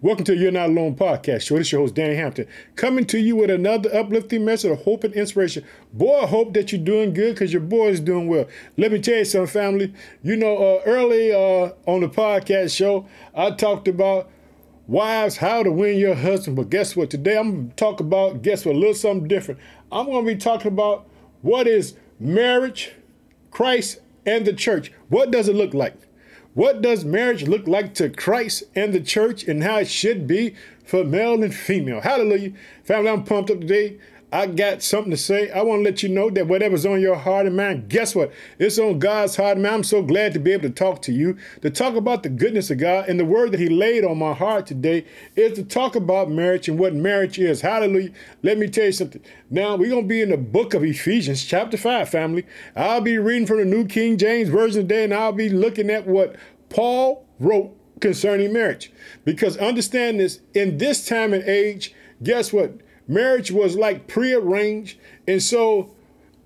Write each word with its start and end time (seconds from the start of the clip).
Welcome 0.00 0.24
to 0.26 0.36
You're 0.36 0.50
Not 0.50 0.68
Alone 0.68 0.96
podcast 0.96 1.42
show. 1.42 1.56
This 1.56 1.68
is 1.68 1.72
your 1.72 1.80
host, 1.82 1.94
Danny 1.94 2.16
Hampton, 2.16 2.46
coming 2.76 3.06
to 3.06 3.18
you 3.18 3.36
with 3.36 3.48
another 3.48 3.94
uplifting 3.94 4.44
message 4.44 4.70
of 4.70 4.82
hope 4.82 5.04
and 5.04 5.14
inspiration. 5.14 5.64
Boy, 5.92 6.20
I 6.20 6.26
hope 6.26 6.52
that 6.54 6.72
you're 6.72 6.84
doing 6.84 7.14
good 7.14 7.34
because 7.34 7.52
your 7.52 7.62
boy 7.62 7.88
is 7.88 8.00
doing 8.00 8.26
well. 8.26 8.46
Let 8.76 8.92
me 8.92 8.98
tell 9.00 9.18
you 9.18 9.24
something, 9.24 9.46
family. 9.46 9.94
You 10.22 10.36
know, 10.36 10.56
uh, 10.56 10.82
early 10.84 11.32
uh, 11.32 11.72
on 11.86 12.00
the 12.00 12.08
podcast 12.08 12.76
show, 12.76 13.06
I 13.34 13.52
talked 13.52 13.88
about 13.88 14.28
wives, 14.86 15.38
how 15.38 15.62
to 15.62 15.70
win 15.70 15.96
your 15.98 16.16
husband. 16.16 16.56
But 16.56 16.70
guess 16.70 16.94
what? 16.94 17.08
Today 17.08 17.38
I'm 17.38 17.52
going 17.52 17.68
to 17.70 17.76
talk 17.76 18.00
about, 18.00 18.42
guess 18.42 18.66
what, 18.66 18.74
a 18.74 18.78
little 18.78 18.94
something 18.94 19.28
different. 19.28 19.60
I'm 19.90 20.06
going 20.06 20.26
to 20.26 20.34
be 20.34 20.38
talking 20.38 20.68
about 20.72 21.06
what 21.40 21.66
is 21.66 21.94
marriage, 22.18 22.92
Christ, 23.50 24.00
and 24.26 24.44
the 24.44 24.52
church. 24.52 24.92
What 25.08 25.30
does 25.30 25.48
it 25.48 25.54
look 25.54 25.72
like? 25.72 25.96
What 26.54 26.82
does 26.82 27.04
marriage 27.04 27.48
look 27.48 27.66
like 27.66 27.94
to 27.94 28.08
Christ 28.08 28.64
and 28.76 28.92
the 28.92 29.00
church 29.00 29.42
and 29.44 29.62
how 29.62 29.78
it 29.78 29.88
should 29.88 30.26
be 30.26 30.54
for 30.84 31.04
male 31.04 31.42
and 31.42 31.52
female? 31.52 32.00
Hallelujah. 32.00 32.52
Family, 32.84 33.10
I'm 33.10 33.24
pumped 33.24 33.50
up 33.50 33.60
today. 33.60 33.98
I 34.34 34.48
got 34.48 34.82
something 34.82 35.12
to 35.12 35.16
say. 35.16 35.48
I 35.52 35.62
want 35.62 35.78
to 35.78 35.84
let 35.84 36.02
you 36.02 36.08
know 36.08 36.28
that 36.28 36.48
whatever's 36.48 36.84
on 36.84 37.00
your 37.00 37.14
heart 37.14 37.46
and 37.46 37.56
mind, 37.56 37.88
guess 37.88 38.16
what? 38.16 38.32
It's 38.58 38.80
on 38.80 38.98
God's 38.98 39.36
heart 39.36 39.58
and 39.58 39.62
mind. 39.62 39.76
I'm 39.76 39.84
so 39.84 40.02
glad 40.02 40.32
to 40.32 40.40
be 40.40 40.50
able 40.50 40.64
to 40.64 40.74
talk 40.74 41.02
to 41.02 41.12
you, 41.12 41.36
to 41.62 41.70
talk 41.70 41.94
about 41.94 42.24
the 42.24 42.30
goodness 42.30 42.68
of 42.68 42.78
God. 42.78 43.08
And 43.08 43.20
the 43.20 43.24
word 43.24 43.52
that 43.52 43.60
He 43.60 43.68
laid 43.68 44.04
on 44.04 44.18
my 44.18 44.32
heart 44.32 44.66
today 44.66 45.06
is 45.36 45.52
to 45.52 45.62
talk 45.62 45.94
about 45.94 46.30
marriage 46.30 46.68
and 46.68 46.80
what 46.80 46.94
marriage 46.94 47.38
is. 47.38 47.60
Hallelujah. 47.60 48.10
Let 48.42 48.58
me 48.58 48.66
tell 48.66 48.86
you 48.86 48.92
something. 48.92 49.22
Now, 49.50 49.76
we're 49.76 49.90
going 49.90 50.02
to 50.02 50.08
be 50.08 50.20
in 50.20 50.30
the 50.30 50.36
book 50.36 50.74
of 50.74 50.82
Ephesians, 50.82 51.44
chapter 51.44 51.76
5, 51.76 52.08
family. 52.08 52.44
I'll 52.74 53.02
be 53.02 53.18
reading 53.18 53.46
from 53.46 53.58
the 53.58 53.64
New 53.64 53.86
King 53.86 54.16
James 54.16 54.48
Version 54.48 54.82
today, 54.82 55.04
and 55.04 55.14
I'll 55.14 55.30
be 55.30 55.48
looking 55.48 55.90
at 55.90 56.08
what 56.08 56.34
Paul 56.70 57.24
wrote 57.38 57.70
concerning 58.00 58.52
marriage. 58.52 58.90
Because 59.24 59.56
understand 59.58 60.18
this, 60.18 60.40
in 60.54 60.78
this 60.78 61.06
time 61.06 61.32
and 61.32 61.44
age, 61.44 61.94
guess 62.20 62.52
what? 62.52 62.80
Marriage 63.06 63.50
was 63.50 63.76
like 63.76 64.06
prearranged. 64.06 64.98
And 65.26 65.42
so 65.42 65.94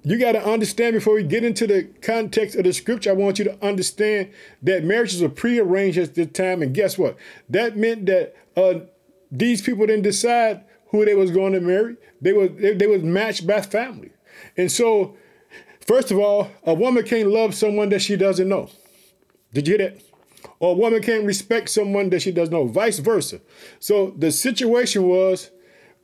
you 0.03 0.19
got 0.19 0.33
to 0.33 0.45
understand 0.45 0.95
before 0.95 1.15
we 1.15 1.23
get 1.23 1.45
into 1.45 1.67
the 1.67 1.85
context 2.03 2.57
of 2.57 2.65
the 2.65 2.73
scripture, 2.73 3.11
I 3.11 3.15
want 3.15 3.39
you 3.39 3.45
to 3.45 3.67
understand 3.67 4.31
that 4.63 4.85
marriages 4.85 5.23
were 5.23 5.29
prearranged 5.29 5.99
at 5.99 6.15
this 6.15 6.29
time. 6.29 6.63
And 6.63 6.75
guess 6.75 6.97
what? 6.97 7.17
That 7.49 7.77
meant 7.77 8.07
that 8.07 8.35
uh, 8.57 8.81
these 9.31 9.63
people 9.63 9.87
didn't 9.87 10.03
decide 10.03 10.65
who 10.91 11.05
they 11.05 11.15
was 11.15 11.31
going 11.31 11.53
to 11.53 11.61
marry. 11.61 11.97
They 12.21 12.33
was 12.33 12.51
they, 12.57 12.75
they 12.75 12.87
was 12.87 13.03
matched 13.03 13.47
by 13.47 13.61
family. 13.61 14.11
And 14.57 14.71
so, 14.71 15.17
first 15.87 16.11
of 16.11 16.19
all, 16.19 16.51
a 16.65 16.75
woman 16.75 17.05
can't 17.05 17.29
love 17.29 17.55
someone 17.55 17.91
that 17.91 18.01
she 18.01 18.17
doesn't 18.17 18.49
know. 18.49 18.71
Did 19.53 19.69
you 19.69 19.77
hear 19.77 19.91
that? 19.91 20.03
Or 20.61 20.73
a 20.73 20.75
woman 20.75 21.03
can't 21.03 21.25
respect 21.25 21.69
someone 21.69 22.11
that 22.11 22.23
she 22.23 22.33
doesn't 22.33 22.53
know, 22.53 22.67
vice 22.67 22.99
versa. 22.99 23.41
So 23.79 24.15
the 24.17 24.31
situation 24.31 25.05
was 25.05 25.51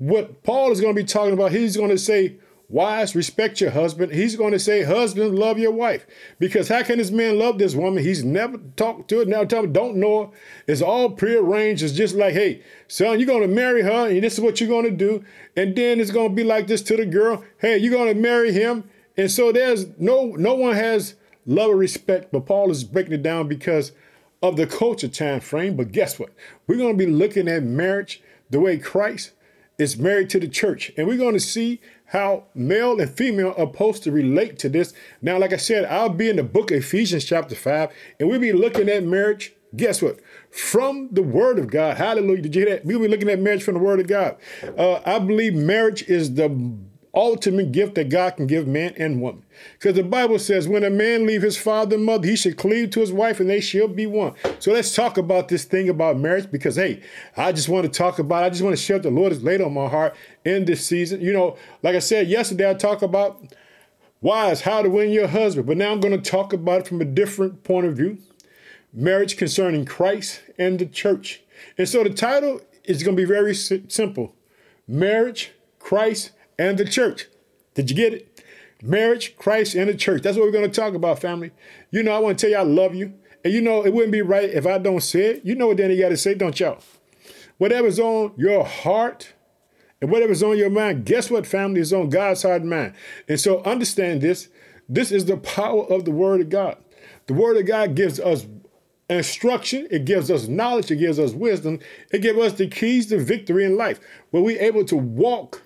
what 0.05 0.43
Paul 0.43 0.71
is 0.71 0.81
going 0.81 0.95
to 0.95 1.03
be 1.03 1.07
talking 1.07 1.33
about, 1.33 1.53
he's 1.53 1.77
going 1.77 1.91
to 1.91 1.99
say, 1.99 2.37
Wives, 2.69 3.15
respect 3.15 3.61
your 3.61 3.71
husband. 3.71 4.13
He's 4.13 4.37
going 4.37 4.53
to 4.53 4.59
say, 4.59 4.83
Husbands, 4.83 5.39
love 5.39 5.59
your 5.59 5.71
wife. 5.71 6.07
Because 6.39 6.69
how 6.69 6.83
can 6.83 6.99
this 6.99 7.11
man 7.11 7.39
love 7.39 7.59
this 7.59 7.75
woman? 7.75 8.03
He's 8.03 8.25
never 8.25 8.59
talked 8.77 9.09
to 9.11 9.19
her, 9.19 9.25
never 9.25 9.57
her, 9.57 9.67
don't 9.67 9.97
know 9.97 10.27
her. 10.27 10.31
It's 10.67 10.83
all 10.83 11.11
prearranged. 11.11 11.83
It's 11.83 11.93
just 11.93 12.15
like, 12.15 12.33
hey, 12.33 12.63
son, 12.89 13.19
you're 13.19 13.29
going 13.29 13.49
to 13.49 13.55
marry 13.55 13.83
her, 13.83 14.09
and 14.09 14.23
this 14.23 14.35
is 14.35 14.41
what 14.41 14.61
you're 14.61 14.69
going 14.69 14.85
to 14.87 14.91
do. 14.91 15.25
And 15.57 15.77
then 15.77 16.01
it's 16.01 16.11
going 16.11 16.31
to 16.31 16.35
be 16.35 16.45
like 16.45 16.67
this 16.67 16.83
to 16.83 16.97
the 16.97 17.07
girl. 17.07 17.45
Hey, 17.59 17.79
you're 17.79 17.93
going 17.93 18.15
to 18.15 18.21
marry 18.21 18.53
him. 18.53 18.85
And 19.17 19.31
so 19.31 19.53
there's 19.53 19.87
no 19.99 20.35
no 20.37 20.55
one 20.55 20.75
has 20.75 21.15
love 21.47 21.71
or 21.71 21.77
respect, 21.77 22.33
but 22.33 22.47
Paul 22.47 22.71
is 22.71 22.83
breaking 22.83 23.13
it 23.13 23.23
down 23.23 23.47
because 23.47 23.93
of 24.43 24.57
the 24.57 24.67
culture 24.67 25.09
time 25.09 25.41
frame. 25.41 25.77
But 25.77 25.93
guess 25.93 26.19
what? 26.19 26.31
We're 26.67 26.79
going 26.79 26.99
to 26.99 27.07
be 27.07 27.11
looking 27.11 27.47
at 27.47 27.63
marriage 27.63 28.23
the 28.51 28.59
way 28.59 28.79
Christ 28.79 29.33
is 29.79 29.99
married 29.99 30.31
to 30.31 30.41
the 30.41 30.49
church. 30.49 30.93
And 30.97 31.07
we're 31.07 31.19
going 31.19 31.35
to 31.35 31.41
see 31.41 31.81
how 32.07 32.45
male 32.55 33.01
and 33.01 33.11
female 33.11 33.55
are 33.57 33.67
supposed 33.67 34.03
to 34.05 34.13
relate 34.13 34.59
to 34.61 34.69
this. 34.69 34.93
Now, 35.21 35.39
like 35.39 35.53
I 35.53 35.57
said, 35.57 35.85
I'll 35.87 36.09
be 36.09 36.29
in 36.29 36.37
the 36.37 36.45
book 36.45 36.71
of 36.71 36.79
Ephesians, 36.79 37.25
chapter 37.25 37.55
5, 37.55 37.91
and 38.21 38.29
we'll 38.29 38.41
be 38.41 38.53
looking 38.53 38.89
at 38.89 39.03
marriage. 39.05 39.53
Guess 39.75 40.03
what? 40.03 40.21
From 40.51 41.09
the 41.11 41.23
Word 41.23 41.59
of 41.59 41.69
God. 41.69 41.97
Hallelujah. 41.97 42.43
Did 42.43 42.55
you 42.55 42.67
hear 42.67 42.77
that? 42.77 42.85
We'll 42.85 43.01
be 43.01 43.09
looking 43.09 43.29
at 43.29 43.41
marriage 43.41 43.65
from 43.65 43.75
the 43.75 43.81
Word 43.81 43.99
of 43.99 44.07
God. 44.07 44.37
Uh, 44.79 45.01
I 45.05 45.19
believe 45.19 45.55
marriage 45.55 46.05
is 46.05 46.35
the 46.35 46.49
ultimate 47.15 47.73
gift 47.73 47.95
that 47.95 48.09
God 48.09 48.37
can 48.37 48.47
give 48.47 48.67
man 48.67 48.95
and 48.97 49.21
woman. 49.21 49.45
Because 49.75 49.95
the 49.95 50.03
Bible 50.03 50.39
says, 50.39 50.67
when 50.67 50.85
a 50.85 50.91
man 50.91 51.27
leave 51.27 51.43
his 51.43 51.57
father 51.57 51.97
and 51.97 52.05
mother, 52.05 52.27
he 52.27 52.37
should 52.37 52.57
cleave 52.57 52.91
to 52.91 53.01
his 53.01 53.13
wife 53.13 53.41
and 53.41 53.49
they 53.49 53.61
shall 53.61 53.89
be 53.89 54.07
one. 54.07 54.35
So 54.59 54.73
let's 54.73 54.95
talk 54.95 55.17
about 55.17 55.49
this 55.49 55.65
thing 55.65 55.89
about 55.89 56.19
marriage 56.19 56.51
because, 56.51 56.77
hey, 56.77 57.03
I 57.37 57.53
just 57.53 57.69
want 57.69 57.85
to 57.85 57.91
talk 57.91 58.19
about, 58.19 58.45
I 58.45 58.51
just 58.51 58.63
want 58.63 58.77
to 58.77 58.83
share 58.83 58.97
what 58.97 59.05
the 59.05 59.11
Lord 59.11 59.33
has 59.33 59.43
laid 59.43 59.61
on 59.61 59.75
my 59.75 59.89
heart 59.89 60.17
in 60.45 60.65
this 60.65 60.87
season. 60.87 61.21
You 61.21 61.33
know, 61.33 61.57
like 61.83 61.97
I 61.97 62.01
said 62.01 62.29
yesterday, 62.29 62.69
I 62.69 62.75
talked 62.75 63.03
about 63.03 63.43
wives, 64.21 64.63
how 64.63 64.83
to 64.83 64.91
win 64.91 65.11
your 65.11 65.29
husband. 65.29 65.67
But 65.67 65.77
now 65.77 65.93
I'm 65.93 66.01
going 66.01 66.21
to 66.21 66.31
talk 66.31 66.53
about 66.53 66.81
it 66.81 66.87
from 66.89 67.01
a 67.01 67.05
different 67.05 67.63
point 67.65 67.87
of 67.87 67.97
view 67.97 68.19
marriage 68.95 69.37
concerning 69.37 69.85
Christ 69.85 70.41
and 70.57 70.79
the 70.79 70.87
church. 70.87 71.43
And 71.77 71.89
so 71.89 72.05
the 72.05 72.11
title 72.11 72.61
is 72.85 73.03
going 73.03 73.17
to 73.17 73.21
be 73.21 73.27
very 73.27 73.55
simple 73.55 74.35
Marriage, 74.87 75.53
Christ, 75.79 76.33
and 76.59 76.79
the 76.79 76.85
church. 76.85 77.27
Did 77.75 77.91
you 77.91 77.97
get 77.97 78.15
it? 78.15 78.43
Marriage, 78.83 79.37
Christ, 79.37 79.75
and 79.75 79.89
the 79.89 79.95
church. 79.95 80.23
That's 80.23 80.37
what 80.37 80.45
we're 80.45 80.53
going 80.53 80.71
to 80.71 80.81
talk 80.81 80.95
about, 80.95 81.19
family. 81.19 81.53
You 81.91 82.03
know, 82.03 82.13
I 82.13 82.19
want 82.19 82.39
to 82.39 82.43
tell 82.43 82.51
you 82.51 82.59
I 82.59 82.63
love 82.63 82.95
you. 82.95 83.15
And 83.45 83.53
you 83.53 83.61
know, 83.61 83.85
it 83.85 83.93
wouldn't 83.93 84.13
be 84.13 84.23
right 84.23 84.49
if 84.49 84.67
I 84.67 84.79
don't 84.79 85.03
say 85.03 85.27
it. 85.27 85.45
You 85.45 85.55
know 85.55 85.69
what 85.69 85.77
Danny 85.77 85.99
got 85.99 86.11
to 86.11 86.17
say, 86.17 86.35
don't 86.35 86.59
y'all? 86.59 86.79
Whatever's 87.59 87.99
on 87.99 88.33
your 88.37 88.65
heart 88.65 89.33
and 90.01 90.11
whatever's 90.11 90.43
on 90.43 90.59
your 90.59 90.71
mind, 90.71 91.07
guess 91.07 91.31
what, 91.31 91.47
family, 91.47 91.81
is 91.81 91.93
on 91.93 92.11
God's 92.11 92.43
heart 92.43 92.63
and 92.63 92.71
mind. 92.71 92.95
And 93.29 93.39
so 93.41 93.63
understand 93.63 94.21
this. 94.21 94.49
This 94.89 95.13
is 95.13 95.25
the 95.25 95.37
power 95.37 95.85
of 95.85 96.05
the 96.05 96.11
Word 96.11 96.41
of 96.41 96.49
God. 96.51 96.77
The 97.27 97.35
Word 97.35 97.57
of 97.57 97.67
God 97.67 97.95
gives 97.95 98.21
us 98.21 98.47
instruction, 99.09 99.87
it 99.91 100.05
gives 100.05 100.31
us 100.31 100.49
knowledge, 100.49 100.91
it 100.91 100.97
gives 100.97 101.19
us 101.19 101.33
wisdom, 101.33 101.79
it 102.11 102.21
gives 102.21 102.39
us 102.39 102.53
the 102.55 102.67
keys 102.67 103.07
to 103.07 103.19
victory 103.19 103.65
in 103.65 103.77
life, 103.77 104.01
where 104.31 104.43
we're 104.43 104.61
able 104.61 104.85
to 104.87 104.97
walk 104.97 105.63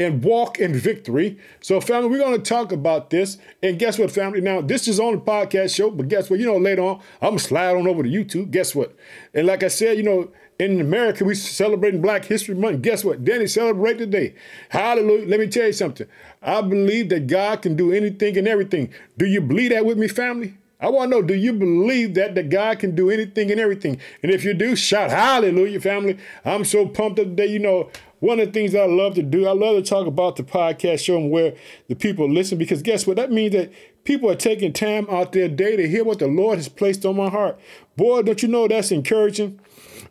and 0.00 0.24
walk 0.24 0.58
in 0.58 0.72
victory. 0.72 1.38
So, 1.60 1.78
family, 1.78 2.08
we're 2.08 2.18
going 2.18 2.42
to 2.42 2.42
talk 2.42 2.72
about 2.72 3.10
this. 3.10 3.36
And 3.62 3.78
guess 3.78 3.98
what, 3.98 4.10
family? 4.10 4.40
Now, 4.40 4.62
this 4.62 4.88
is 4.88 4.98
on 4.98 5.16
the 5.16 5.20
podcast 5.20 5.74
show, 5.74 5.90
but 5.90 6.08
guess 6.08 6.30
what? 6.30 6.40
You 6.40 6.46
know, 6.46 6.56
later 6.56 6.80
on, 6.80 7.02
I'm 7.20 7.30
going 7.32 7.38
to 7.38 7.44
slide 7.44 7.76
on 7.76 7.86
over 7.86 8.02
to 8.02 8.08
YouTube. 8.08 8.50
Guess 8.50 8.74
what? 8.74 8.96
And 9.34 9.46
like 9.46 9.62
I 9.62 9.68
said, 9.68 9.98
you 9.98 10.02
know, 10.02 10.32
in 10.58 10.80
America, 10.80 11.22
we 11.22 11.34
celebrating 11.34 12.00
Black 12.00 12.24
History 12.24 12.54
Month. 12.54 12.80
Guess 12.80 13.04
what? 13.04 13.26
Danny 13.26 13.46
celebrate 13.46 13.98
today. 13.98 14.34
Hallelujah. 14.70 15.26
Let 15.26 15.38
me 15.38 15.48
tell 15.48 15.66
you 15.66 15.72
something. 15.74 16.06
I 16.40 16.62
believe 16.62 17.10
that 17.10 17.26
God 17.26 17.60
can 17.60 17.76
do 17.76 17.92
anything 17.92 18.38
and 18.38 18.48
everything. 18.48 18.90
Do 19.18 19.26
you 19.26 19.42
believe 19.42 19.70
that 19.70 19.84
with 19.84 19.98
me, 19.98 20.08
family? 20.08 20.54
I 20.80 20.88
want 20.88 21.10
to 21.10 21.16
know, 21.18 21.22
do 21.22 21.34
you 21.34 21.52
believe 21.52 22.14
that, 22.14 22.34
that 22.34 22.48
God 22.48 22.78
can 22.78 22.94
do 22.94 23.10
anything 23.10 23.50
and 23.50 23.60
everything? 23.60 24.00
And 24.22 24.32
if 24.32 24.44
you 24.44 24.54
do, 24.54 24.74
shout 24.74 25.10
hallelujah, 25.10 25.80
family. 25.80 26.18
I'm 26.44 26.64
so 26.64 26.86
pumped 26.86 27.18
up 27.18 27.26
today. 27.26 27.46
You 27.46 27.58
know, 27.58 27.90
one 28.20 28.38
of 28.38 28.46
the 28.46 28.52
things 28.52 28.74
I 28.74 28.84
love 28.84 29.14
to 29.14 29.22
do, 29.22 29.46
I 29.46 29.52
love 29.52 29.76
to 29.76 29.82
talk 29.82 30.06
about 30.06 30.36
the 30.36 30.42
podcast 30.42 31.04
show 31.04 31.16
and 31.16 31.30
where 31.30 31.54
the 31.88 31.94
people 31.94 32.30
listen 32.30 32.58
because 32.58 32.82
guess 32.82 33.06
what? 33.06 33.16
That 33.16 33.32
means 33.32 33.52
that 33.52 33.72
people 34.04 34.30
are 34.30 34.36
taking 34.36 34.72
time 34.72 35.06
out 35.10 35.32
their 35.32 35.48
day 35.48 35.76
to 35.76 35.88
hear 35.88 36.04
what 36.04 36.18
the 36.18 36.26
Lord 36.26 36.58
has 36.58 36.68
placed 36.68 37.04
on 37.04 37.16
my 37.16 37.28
heart. 37.28 37.58
Boy, 37.96 38.22
don't 38.22 38.42
you 38.42 38.48
know 38.48 38.68
that's 38.68 38.92
encouraging? 38.92 39.60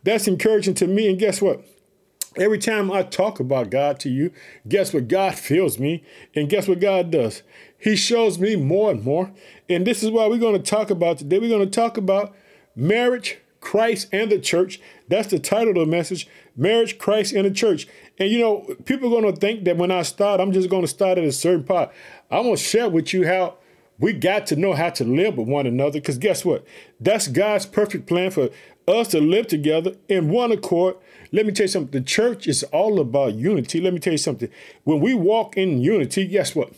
That's 0.04 0.28
encouraging 0.28 0.74
to 0.74 0.86
me. 0.86 1.08
And 1.08 1.18
guess 1.18 1.40
what? 1.40 1.64
Every 2.36 2.58
time 2.58 2.92
I 2.92 3.02
talk 3.02 3.40
about 3.40 3.70
God 3.70 3.98
to 4.00 4.08
you, 4.08 4.32
guess 4.68 4.94
what? 4.94 5.08
God 5.08 5.34
fills 5.38 5.78
me. 5.78 6.04
And 6.34 6.48
guess 6.48 6.68
what 6.68 6.80
God 6.80 7.10
does? 7.10 7.42
He 7.80 7.96
shows 7.96 8.38
me 8.38 8.56
more 8.56 8.90
and 8.90 9.02
more. 9.02 9.30
And 9.68 9.86
this 9.86 10.02
is 10.02 10.10
what 10.10 10.30
we're 10.30 10.38
going 10.38 10.60
to 10.60 10.70
talk 10.70 10.90
about 10.90 11.18
today. 11.18 11.38
We're 11.38 11.48
going 11.48 11.68
to 11.68 11.70
talk 11.70 11.96
about 11.96 12.34
marriage, 12.76 13.38
Christ, 13.60 14.08
and 14.12 14.30
the 14.30 14.38
church. 14.38 14.80
That's 15.08 15.28
the 15.28 15.38
title 15.38 15.70
of 15.70 15.76
the 15.76 15.86
message 15.86 16.28
Marriage, 16.56 16.98
Christ, 16.98 17.32
and 17.32 17.46
the 17.46 17.50
church. 17.50 17.88
And 18.18 18.30
you 18.30 18.38
know, 18.38 18.66
people 18.84 19.08
are 19.08 19.20
going 19.22 19.34
to 19.34 19.40
think 19.40 19.64
that 19.64 19.78
when 19.78 19.90
I 19.90 20.02
start, 20.02 20.40
I'm 20.40 20.52
just 20.52 20.68
going 20.68 20.82
to 20.82 20.88
start 20.88 21.16
at 21.16 21.24
a 21.24 21.32
certain 21.32 21.64
part. 21.64 21.90
I'm 22.30 22.42
going 22.42 22.56
to 22.56 22.62
share 22.62 22.88
with 22.88 23.14
you 23.14 23.26
how 23.26 23.56
we 23.98 24.12
got 24.12 24.46
to 24.46 24.56
know 24.56 24.72
how 24.74 24.90
to 24.90 25.04
live 25.04 25.36
with 25.36 25.48
one 25.48 25.66
another. 25.66 26.00
Because 26.00 26.18
guess 26.18 26.44
what? 26.44 26.64
That's 27.00 27.28
God's 27.28 27.66
perfect 27.66 28.06
plan 28.06 28.30
for 28.30 28.50
us 28.88 29.08
to 29.08 29.20
live 29.20 29.46
together 29.46 29.94
in 30.08 30.28
one 30.28 30.52
accord. 30.52 30.96
Let 31.32 31.46
me 31.46 31.52
tell 31.52 31.64
you 31.64 31.68
something. 31.68 32.00
The 32.00 32.06
church 32.06 32.46
is 32.46 32.62
all 32.64 33.00
about 33.00 33.34
unity. 33.34 33.80
Let 33.80 33.94
me 33.94 34.00
tell 34.00 34.12
you 34.12 34.18
something. 34.18 34.50
When 34.84 35.00
we 35.00 35.14
walk 35.14 35.56
in 35.56 35.80
unity, 35.80 36.26
guess 36.26 36.54
what? 36.54 36.72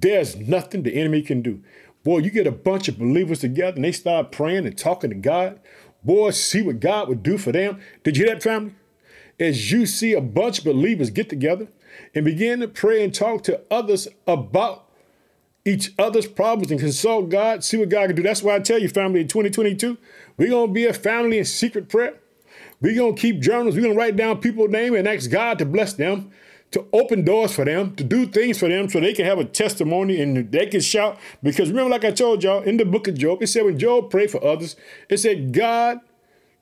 There's 0.00 0.36
nothing 0.36 0.82
the 0.82 0.94
enemy 0.94 1.22
can 1.22 1.42
do. 1.42 1.62
Boy, 2.02 2.18
you 2.18 2.30
get 2.30 2.46
a 2.46 2.52
bunch 2.52 2.88
of 2.88 2.98
believers 2.98 3.40
together 3.40 3.76
and 3.76 3.84
they 3.84 3.92
start 3.92 4.32
praying 4.32 4.66
and 4.66 4.76
talking 4.76 5.10
to 5.10 5.16
God. 5.16 5.60
Boy, 6.02 6.30
see 6.30 6.62
what 6.62 6.80
God 6.80 7.08
would 7.08 7.22
do 7.22 7.38
for 7.38 7.52
them. 7.52 7.80
Did 8.02 8.16
you 8.16 8.24
hear 8.24 8.34
that, 8.34 8.42
family? 8.42 8.74
As 9.40 9.72
you 9.72 9.86
see 9.86 10.12
a 10.12 10.20
bunch 10.20 10.58
of 10.58 10.64
believers 10.64 11.10
get 11.10 11.28
together 11.28 11.68
and 12.14 12.24
begin 12.24 12.60
to 12.60 12.68
pray 12.68 13.02
and 13.02 13.14
talk 13.14 13.42
to 13.44 13.62
others 13.70 14.06
about 14.26 14.88
each 15.64 15.92
other's 15.98 16.26
problems 16.26 16.70
and 16.70 16.78
consult 16.78 17.30
God, 17.30 17.64
see 17.64 17.78
what 17.78 17.88
God 17.88 18.08
can 18.08 18.16
do. 18.16 18.22
That's 18.22 18.42
why 18.42 18.54
I 18.54 18.58
tell 18.58 18.78
you, 18.78 18.88
family, 18.88 19.20
in 19.20 19.28
2022, 19.28 19.96
we're 20.36 20.50
going 20.50 20.68
to 20.68 20.72
be 20.74 20.84
a 20.84 20.92
family 20.92 21.38
in 21.38 21.44
secret 21.44 21.88
prayer. 21.88 22.14
We're 22.80 22.94
going 22.94 23.14
to 23.14 23.20
keep 23.20 23.40
journals. 23.40 23.74
We're 23.74 23.82
going 23.82 23.94
to 23.94 23.98
write 23.98 24.16
down 24.16 24.40
people's 24.40 24.70
name 24.70 24.94
and 24.94 25.08
ask 25.08 25.30
God 25.30 25.58
to 25.58 25.64
bless 25.64 25.94
them, 25.94 26.30
to 26.74 26.84
open 26.92 27.24
doors 27.24 27.54
for 27.54 27.64
them, 27.64 27.94
to 27.94 28.02
do 28.02 28.26
things 28.26 28.58
for 28.58 28.68
them 28.68 28.88
so 28.88 28.98
they 28.98 29.12
can 29.12 29.24
have 29.24 29.38
a 29.38 29.44
testimony 29.44 30.20
and 30.20 30.50
they 30.50 30.66
can 30.66 30.80
shout. 30.80 31.18
Because 31.40 31.70
remember, 31.70 31.90
like 31.90 32.04
I 32.04 32.10
told 32.10 32.42
y'all 32.42 32.62
in 32.62 32.78
the 32.78 32.84
book 32.84 33.06
of 33.06 33.16
Job, 33.16 33.42
it 33.42 33.46
said 33.46 33.64
when 33.64 33.78
Job 33.78 34.10
prayed 34.10 34.32
for 34.32 34.44
others, 34.44 34.74
it 35.08 35.18
said 35.18 35.52
God 35.52 36.00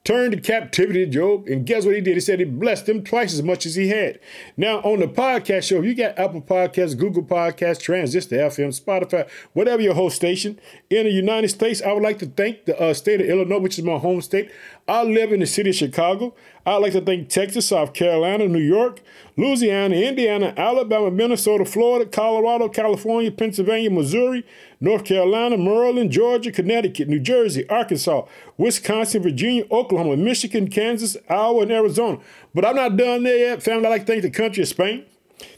turned 0.04 0.34
the 0.34 0.40
captivity 0.40 1.06
to 1.06 1.10
Job, 1.10 1.46
and 1.46 1.64
guess 1.64 1.86
what 1.86 1.94
he 1.94 2.00
did? 2.00 2.14
He 2.14 2.20
said 2.20 2.40
he 2.40 2.44
blessed 2.44 2.86
them 2.86 3.04
twice 3.04 3.32
as 3.32 3.42
much 3.42 3.64
as 3.64 3.74
he 3.74 3.88
had. 3.88 4.18
Now, 4.56 4.80
on 4.80 5.00
the 5.00 5.06
podcast 5.06 5.62
show, 5.64 5.80
you 5.80 5.94
got 5.94 6.18
Apple 6.18 6.42
Podcasts, 6.42 6.98
Google 6.98 7.22
Podcasts, 7.22 7.80
Transistor 7.80 8.36
FM, 8.36 8.78
Spotify, 8.78 9.28
whatever 9.52 9.80
your 9.80 9.94
host 9.94 10.16
station. 10.16 10.58
In 10.90 11.04
the 11.04 11.12
United 11.12 11.48
States, 11.48 11.80
I 11.80 11.92
would 11.92 12.02
like 12.02 12.18
to 12.18 12.26
thank 12.26 12.64
the 12.64 12.78
uh, 12.78 12.92
state 12.94 13.20
of 13.20 13.28
Illinois, 13.28 13.60
which 13.60 13.78
is 13.78 13.84
my 13.84 13.96
home 13.96 14.20
state. 14.20 14.50
I 14.88 15.04
live 15.04 15.32
in 15.32 15.40
the 15.40 15.46
city 15.46 15.70
of 15.70 15.76
Chicago. 15.76 16.34
I'd 16.66 16.76
like 16.76 16.92
to 16.92 17.00
thank 17.00 17.28
Texas, 17.28 17.66
South 17.68 17.92
Carolina, 17.92 18.48
New 18.48 18.60
York, 18.60 19.00
Louisiana, 19.36 19.94
Indiana, 19.94 20.52
Alabama, 20.56 21.10
Minnesota, 21.10 21.64
Florida, 21.64 22.08
Colorado, 22.10 22.68
California, 22.68 23.30
Pennsylvania, 23.30 23.90
Missouri, 23.90 24.44
North 24.80 25.04
Carolina, 25.04 25.56
Maryland, 25.56 26.10
Georgia, 26.10 26.50
Connecticut, 26.50 27.08
New 27.08 27.20
Jersey, 27.20 27.68
Arkansas, 27.68 28.26
Wisconsin, 28.58 29.22
Virginia, 29.22 29.64
Oklahoma, 29.70 30.16
Michigan, 30.16 30.68
Kansas, 30.68 31.16
Iowa, 31.28 31.62
and 31.62 31.72
Arizona. 31.72 32.18
But 32.52 32.64
I'm 32.64 32.76
not 32.76 32.96
done 32.96 33.22
there 33.22 33.38
yet, 33.38 33.62
family. 33.62 33.86
I'd 33.86 33.90
like 33.90 34.06
to 34.06 34.06
thank 34.06 34.22
the 34.22 34.30
country 34.30 34.62
of 34.62 34.68
Spain, 34.68 35.04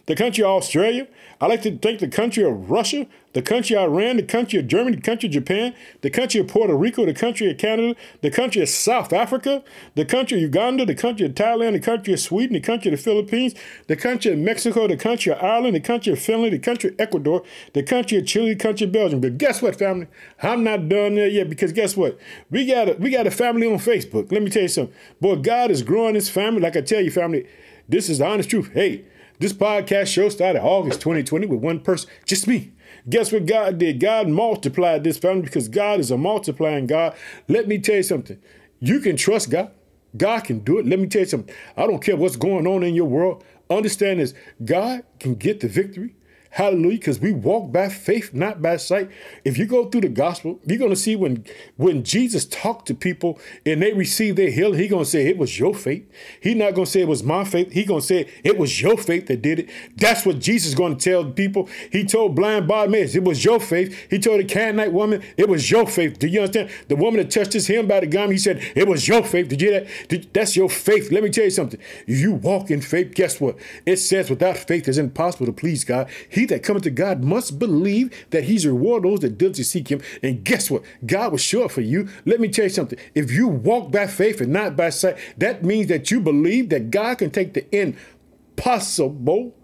the 0.07 0.15
country 0.17 0.45
of 0.45 0.51
Australia. 0.51 1.07
I'd 1.41 1.49
like 1.49 1.63
to 1.63 1.77
thank 1.77 2.01
the 2.01 2.09
country 2.09 2.45
of 2.45 2.71
Russia, 2.71 3.07
the 3.35 3.43
country 3.43 3.77
of 3.77 3.91
Iran, 3.91 4.17
the 4.17 4.23
country 4.23 4.59
of 4.61 4.69
Germany, 4.69 4.97
the 4.97 5.03
country 5.03 5.29
of 5.29 5.33
Japan, 5.33 5.75
the 6.03 6.11
country 6.11 6.41
of 6.41 6.47
Puerto 6.47 6.75
Rico, 6.75 7.05
the 7.05 7.13
country 7.13 7.51
of 7.51 7.59
Canada, 7.59 7.97
the 8.23 8.31
country 8.31 8.63
of 8.63 8.69
South 8.69 9.13
Africa, 9.13 9.63
the 9.97 10.05
country 10.05 10.39
of 10.39 10.43
Uganda, 10.43 10.87
the 10.87 10.95
country 10.95 11.27
of 11.27 11.33
Thailand, 11.33 11.73
the 11.73 11.81
country 11.81 12.15
of 12.15 12.21
Sweden, 12.21 12.55
the 12.55 12.61
country 12.61 12.93
of 12.93 12.99
the 12.99 13.03
Philippines, 13.03 13.55
the 13.89 13.97
country 13.97 14.33
of 14.33 14.39
Mexico, 14.39 14.87
the 14.87 14.97
country 14.97 15.33
of 15.33 15.43
Ireland, 15.43 15.75
the 15.75 15.81
country 15.81 16.13
of 16.13 16.19
Finland, 16.21 16.53
the 16.53 16.59
country 16.59 16.91
of 16.91 17.01
Ecuador, 17.01 17.43
the 17.73 17.83
country 17.83 18.19
of 18.19 18.27
Chile, 18.27 18.55
the 18.55 18.63
country 18.63 18.87
of 18.87 18.93
Belgium. 18.93 19.21
But 19.21 19.37
guess 19.37 19.61
what, 19.61 19.77
family? 19.77 20.07
I'm 20.41 20.63
not 20.63 20.89
done 20.89 21.17
there 21.17 21.29
yet 21.29 21.51
because 21.51 21.73
guess 21.73 21.97
what? 21.97 22.19
We 22.51 22.67
got 22.67 22.89
a 22.89 22.93
we 22.95 23.11
got 23.11 23.27
a 23.27 23.33
family 23.33 23.67
on 23.67 23.79
Facebook. 23.79 24.31
Let 24.31 24.43
me 24.43 24.51
tell 24.51 24.63
you 24.63 24.69
something. 24.69 24.95
Boy, 25.21 25.37
God 25.37 25.73
is 25.73 25.83
growing 25.83 26.15
His 26.15 26.31
family. 26.31 26.61
Like 26.61 26.77
I 26.77 26.83
tell 26.83 27.01
you, 27.01 27.11
family, 27.11 27.47
this 27.89 28.09
is 28.09 28.19
the 28.19 28.27
honest 28.27 28.49
truth. 28.49 28.71
Hey, 28.73 29.05
this 29.45 29.53
podcast 29.53 30.07
show 30.07 30.31
started 30.31 30.63
August 30.63 31.03
2020 31.03 31.47
with 31.49 31.61
one 31.61 31.79
person, 31.79 32.09
just 32.25 32.49
me. 32.49 32.73
Guess 33.07 33.31
what 33.31 33.45
God 33.45 33.77
did? 33.77 34.01
God 34.01 34.27
multiplied 34.27 35.05
this 35.05 35.19
family 35.19 35.43
because 35.43 35.69
God 35.69 36.01
is 36.01 36.11
a 36.11 36.17
multiplying 36.17 36.87
God. 36.87 37.15
Let 37.47 37.69
me 37.69 37.77
tell 37.77 37.97
you 37.97 38.03
something. 38.03 38.41
You 38.81 39.01
can 39.01 39.19
trust 39.19 39.51
God. 39.51 39.71
God 40.17 40.45
can 40.45 40.61
do 40.61 40.79
it. 40.79 40.87
Let 40.87 40.99
me 40.99 41.09
tell 41.09 41.21
you 41.21 41.27
something. 41.27 41.55
I 41.77 41.87
don't 41.87 42.03
care 42.03 42.17
what's 42.17 42.37
going 42.37 42.67
on 42.67 42.83
in 42.83 42.95
your 42.95 43.05
world. 43.05 43.45
Understand 43.69 44.21
this 44.21 44.33
God 44.65 45.03
can 45.21 45.35
get 45.35 45.61
the 45.61 45.69
victory. 45.69 46.17
Hallelujah. 46.55 46.99
Because 46.99 47.19
we 47.19 47.33
walk 47.33 47.73
by 47.73 47.89
faith, 47.89 48.33
not 48.33 48.63
by 48.63 48.77
sight. 48.77 49.11
If 49.45 49.59
you 49.59 49.67
go 49.67 49.87
through 49.87 50.03
the 50.03 50.09
gospel, 50.09 50.61
you're 50.65 50.79
going 50.79 50.91
to 50.91 50.97
see 50.97 51.17
when 51.17 51.45
when 51.77 52.05
Jesus 52.05 52.45
talked 52.45 52.87
to 52.87 52.95
people 52.95 53.41
and 53.67 53.83
they 53.83 53.93
received 53.93 54.39
their 54.39 54.53
healing, 54.53 54.79
He's 54.79 54.89
going 54.89 55.03
to 55.03 55.11
say 55.11 55.27
it 55.27 55.37
was 55.37 55.59
your 55.59 55.75
faith. 55.75 56.09
He's 56.41 56.55
not 56.55 56.75
going 56.75 56.85
to 56.85 56.91
say 56.93 57.01
it 57.01 57.09
was 57.09 57.25
my 57.25 57.43
faith. 57.43 57.73
He's 57.73 57.89
going 57.89 58.03
to 58.03 58.07
say 58.07 58.29
it 58.45 58.57
was 58.57 58.81
your 58.81 58.97
faith 58.97 59.27
that 59.27 59.43
did 59.43 59.59
it. 59.59 59.71
That's 59.97 60.25
what 60.25 60.39
Jesus 60.39 60.69
is 60.69 60.75
going 60.77 60.97
to 60.97 61.05
tell 61.05 61.29
people. 61.29 61.69
He 61.91 62.05
told 62.05 62.37
blind 62.37 62.69
Bartimaeus, 62.69 63.17
it 63.17 63.25
was 63.25 63.45
your 63.45 63.59
faith. 63.59 64.07
He 64.09 64.21
told 64.21 64.39
the 64.39 64.45
Canaanite 64.45 64.93
woman, 64.93 65.25
it 65.37 65.49
was 65.49 65.69
your 65.69 65.89
faith. 65.89 66.21
Do 66.21 66.29
you 66.29 66.43
understand? 66.43 66.71
The 66.87 66.95
woman 66.95 67.19
that 67.19 67.33
touched 67.33 67.55
his 67.55 67.67
hem 67.67 67.89
by 67.89 67.99
the 67.99 68.07
garment, 68.07 68.35
he 68.35 68.39
said, 68.39 68.63
it 68.77 68.87
was 68.87 69.09
your 69.09 69.25
faith. 69.25 69.49
Did 69.49 69.61
you 69.61 69.73
hear 69.73 69.89
that? 70.09 70.33
That's 70.33 70.55
your 70.55 70.71
faith. 70.71 71.11
Let 71.11 71.25
me 71.25 71.31
tell 71.31 71.45
you 71.47 71.51
something. 71.51 71.81
If 72.07 72.21
you 72.21 72.35
walk 72.35 72.71
in 72.71 72.81
faith, 72.81 73.13
guess 73.13 73.41
what? 73.41 73.57
It 73.85 73.97
says 73.97 74.31
without 74.31 74.57
faith 74.57 74.87
it's 74.87 74.99
impossible 74.99 75.47
to 75.47 75.53
please 75.53 75.83
God. 75.83 76.09
He 76.31 76.44
that 76.49 76.63
cometh 76.63 76.85
to 76.85 76.91
God 76.91 77.23
must 77.23 77.59
believe 77.59 78.13
that 78.31 78.45
he's 78.45 78.67
reward 78.67 79.05
those 79.05 79.21
that 79.21 79.39
diligently 79.39 79.65
seek 79.65 79.89
him. 79.89 80.01
And 80.23 80.45
guess 80.45 80.71
what? 80.71 80.83
God 81.05 81.33
will 81.33 81.39
show 81.39 81.65
up 81.65 81.71
for 81.71 81.81
you. 81.81 82.09
Let 82.25 82.41
me 82.41 82.49
tell 82.49 82.65
you 82.65 82.71
something. 82.71 82.99
If 83.15 83.31
you 83.31 83.49
walk 83.49 83.91
by 83.91 84.07
faith 84.07 84.41
and 84.41 84.53
not 84.53 84.77
by 84.77 84.91
sight, 84.91 85.17
that 85.39 85.65
means 85.65 85.89
that 85.89 86.11
you 86.11 86.21
believe 86.21 86.69
that 86.71 86.91
God 86.91 87.19
can 87.19 87.31
take 87.31 87.55
the 87.55 87.67
impossible 87.77 89.55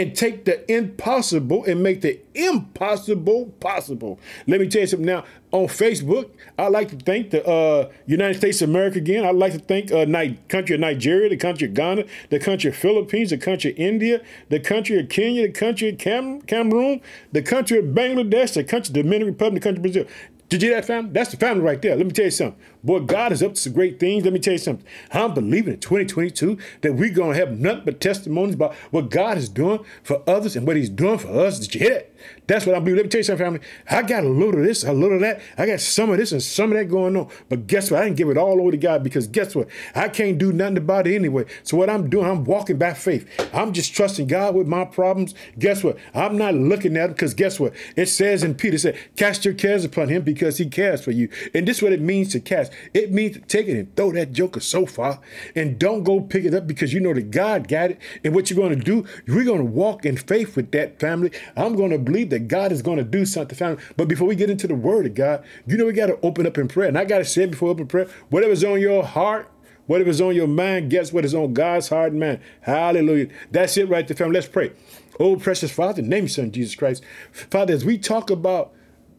and 0.00 0.16
take 0.16 0.44
the 0.44 0.70
impossible 0.72 1.64
and 1.64 1.82
make 1.82 2.00
the 2.00 2.18
impossible 2.34 3.46
possible. 3.60 4.18
Let 4.46 4.60
me 4.60 4.68
tell 4.68 4.80
you 4.80 4.86
something 4.88 5.06
now. 5.06 5.24
On 5.52 5.68
Facebook, 5.68 6.30
I'd 6.58 6.72
like 6.72 6.88
to 6.88 6.96
thank 6.96 7.30
the 7.30 7.46
uh, 7.46 7.88
United 8.06 8.38
States 8.38 8.60
of 8.60 8.70
America 8.70 8.98
again. 8.98 9.24
I'd 9.24 9.36
like 9.36 9.52
to 9.52 9.60
thank 9.60 9.92
uh, 9.92 10.04
Ni- 10.04 10.38
country 10.48 10.74
of 10.74 10.80
Nigeria, 10.80 11.28
the 11.28 11.36
country 11.36 11.68
of 11.68 11.74
Ghana, 11.74 12.04
the 12.30 12.40
country 12.40 12.70
of 12.70 12.76
Philippines, 12.76 13.30
the 13.30 13.38
country 13.38 13.70
of 13.70 13.78
India, 13.78 14.20
the 14.48 14.58
country 14.58 14.98
of 14.98 15.08
Kenya, 15.08 15.46
the 15.46 15.52
country 15.52 15.90
of 15.90 15.98
Cam- 15.98 16.40
Cameroon, 16.42 17.00
the 17.30 17.42
country 17.42 17.78
of 17.78 17.84
Bangladesh, 17.86 18.54
the 18.54 18.64
country 18.64 18.90
of 18.90 18.94
Dominican 18.94 19.28
Republic, 19.28 19.62
the 19.62 19.68
country 19.68 19.78
of 19.78 19.82
Brazil. 19.82 20.06
Did 20.54 20.62
you 20.62 20.68
hear 20.68 20.76
that 20.76 20.86
family? 20.86 21.10
That's 21.10 21.32
the 21.32 21.36
family 21.36 21.64
right 21.64 21.82
there. 21.82 21.96
Let 21.96 22.06
me 22.06 22.12
tell 22.12 22.26
you 22.26 22.30
something. 22.30 22.62
Boy, 22.84 23.00
God 23.00 23.32
is 23.32 23.42
up 23.42 23.54
to 23.54 23.60
some 23.60 23.72
great 23.72 23.98
things. 23.98 24.22
Let 24.22 24.32
me 24.32 24.38
tell 24.38 24.52
you 24.52 24.58
something. 24.58 24.86
I'm 25.10 25.34
believing 25.34 25.74
in 25.74 25.80
2022 25.80 26.56
that 26.82 26.92
we're 26.92 27.12
going 27.12 27.32
to 27.32 27.38
have 27.40 27.58
nothing 27.58 27.82
but 27.86 28.00
testimonies 28.00 28.54
about 28.54 28.72
what 28.92 29.10
God 29.10 29.36
is 29.36 29.48
doing 29.48 29.84
for 30.04 30.22
others 30.28 30.54
and 30.54 30.64
what 30.64 30.76
he's 30.76 30.90
doing 30.90 31.18
for 31.18 31.26
us. 31.40 31.58
Did 31.58 31.74
you 31.74 31.80
hear 31.80 31.94
that? 31.94 32.13
That's 32.46 32.66
what 32.66 32.74
I 32.74 32.78
believe. 32.78 32.96
Let 32.96 33.06
me 33.06 33.08
tell 33.08 33.18
you 33.20 33.24
something, 33.24 33.44
family. 33.44 33.60
I 33.90 34.02
got 34.02 34.24
a 34.24 34.28
little 34.28 34.60
of 34.60 34.66
this, 34.66 34.84
a 34.84 34.92
little 34.92 35.16
of 35.16 35.20
that. 35.22 35.40
I 35.56 35.66
got 35.66 35.80
some 35.80 36.10
of 36.10 36.18
this 36.18 36.32
and 36.32 36.42
some 36.42 36.72
of 36.72 36.78
that 36.78 36.86
going 36.86 37.16
on. 37.16 37.28
But 37.48 37.66
guess 37.66 37.90
what? 37.90 38.00
I 38.00 38.04
didn't 38.04 38.16
give 38.16 38.28
it 38.28 38.36
all 38.36 38.60
over 38.60 38.70
to 38.70 38.76
God 38.76 39.02
because 39.02 39.26
guess 39.26 39.54
what? 39.54 39.68
I 39.94 40.08
can't 40.08 40.38
do 40.38 40.52
nothing 40.52 40.78
about 40.78 41.06
it 41.06 41.14
anyway. 41.14 41.44
So 41.62 41.76
what 41.76 41.90
I'm 41.90 42.10
doing, 42.10 42.26
I'm 42.26 42.44
walking 42.44 42.78
by 42.78 42.94
faith. 42.94 43.28
I'm 43.52 43.72
just 43.72 43.94
trusting 43.94 44.26
God 44.26 44.54
with 44.54 44.66
my 44.66 44.84
problems. 44.84 45.34
Guess 45.58 45.84
what? 45.84 45.96
I'm 46.14 46.36
not 46.36 46.54
looking 46.54 46.96
at 46.96 47.10
it 47.10 47.14
because 47.14 47.34
guess 47.34 47.58
what? 47.58 47.72
It 47.96 48.06
says 48.06 48.42
in 48.42 48.54
Peter, 48.54 48.78
said, 48.78 48.98
cast 49.16 49.44
your 49.44 49.54
cares 49.54 49.84
upon 49.84 50.08
him 50.08 50.22
because 50.22 50.58
he 50.58 50.66
cares 50.66 51.02
for 51.02 51.10
you. 51.10 51.28
And 51.54 51.66
this 51.66 51.78
is 51.78 51.82
what 51.82 51.92
it 51.92 52.00
means 52.00 52.32
to 52.32 52.40
cast. 52.40 52.72
It 52.92 53.12
means 53.12 53.34
to 53.36 53.40
take 53.40 53.68
it 53.68 53.76
and 53.76 53.96
throw 53.96 54.12
that 54.12 54.32
joker 54.32 54.60
so 54.60 54.86
far 54.86 55.20
and 55.54 55.78
don't 55.78 56.04
go 56.04 56.20
pick 56.20 56.44
it 56.44 56.54
up 56.54 56.66
because 56.66 56.92
you 56.92 57.00
know 57.00 57.14
that 57.14 57.30
God 57.30 57.68
got 57.68 57.90
it. 57.90 58.00
And 58.22 58.34
what 58.34 58.50
you're 58.50 58.58
going 58.58 58.78
to 58.78 58.84
do, 58.84 59.06
we're 59.26 59.44
going 59.44 59.58
to 59.58 59.64
walk 59.64 60.04
in 60.04 60.16
faith 60.16 60.56
with 60.56 60.70
that 60.72 61.00
family. 61.00 61.30
I'm 61.56 61.76
going 61.76 61.90
to 61.90 61.98
believe 61.98 62.13
that 62.22 62.46
God 62.46 62.70
is 62.70 62.82
going 62.82 62.98
to 62.98 63.04
do 63.04 63.26
something. 63.26 63.78
But 63.96 64.06
before 64.06 64.28
we 64.28 64.36
get 64.36 64.50
into 64.50 64.68
the 64.68 64.76
word 64.76 65.06
of 65.06 65.14
God, 65.14 65.44
you 65.66 65.76
know 65.76 65.86
we 65.86 65.92
got 65.92 66.06
to 66.06 66.20
open 66.22 66.46
up 66.46 66.56
in 66.56 66.68
prayer. 66.68 66.86
And 66.86 66.96
I 66.96 67.04
got 67.04 67.18
to 67.18 67.24
say 67.24 67.46
before 67.46 67.70
open 67.70 67.88
prayer, 67.88 68.08
whatever's 68.30 68.62
on 68.62 68.80
your 68.80 69.02
heart, 69.02 69.50
whatever's 69.86 70.20
on 70.20 70.36
your 70.36 70.46
mind, 70.46 70.90
guess 70.90 71.12
what 71.12 71.24
is 71.24 71.34
on 71.34 71.54
God's 71.54 71.88
heart 71.88 72.12
and 72.12 72.20
mind. 72.20 72.40
Hallelujah. 72.60 73.26
That's 73.50 73.76
it 73.76 73.88
right 73.88 74.06
there, 74.06 74.16
family. 74.16 74.34
Let's 74.34 74.46
pray. 74.46 74.70
Oh, 75.18 75.34
precious 75.34 75.72
Father, 75.72 76.02
name 76.02 76.28
son 76.28 76.52
Jesus 76.52 76.76
Christ. 76.76 77.02
Father, 77.32 77.74
as 77.74 77.84
we 77.84 77.98
talk 77.98 78.30
about 78.30 78.72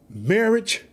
marriage, 0.08 0.84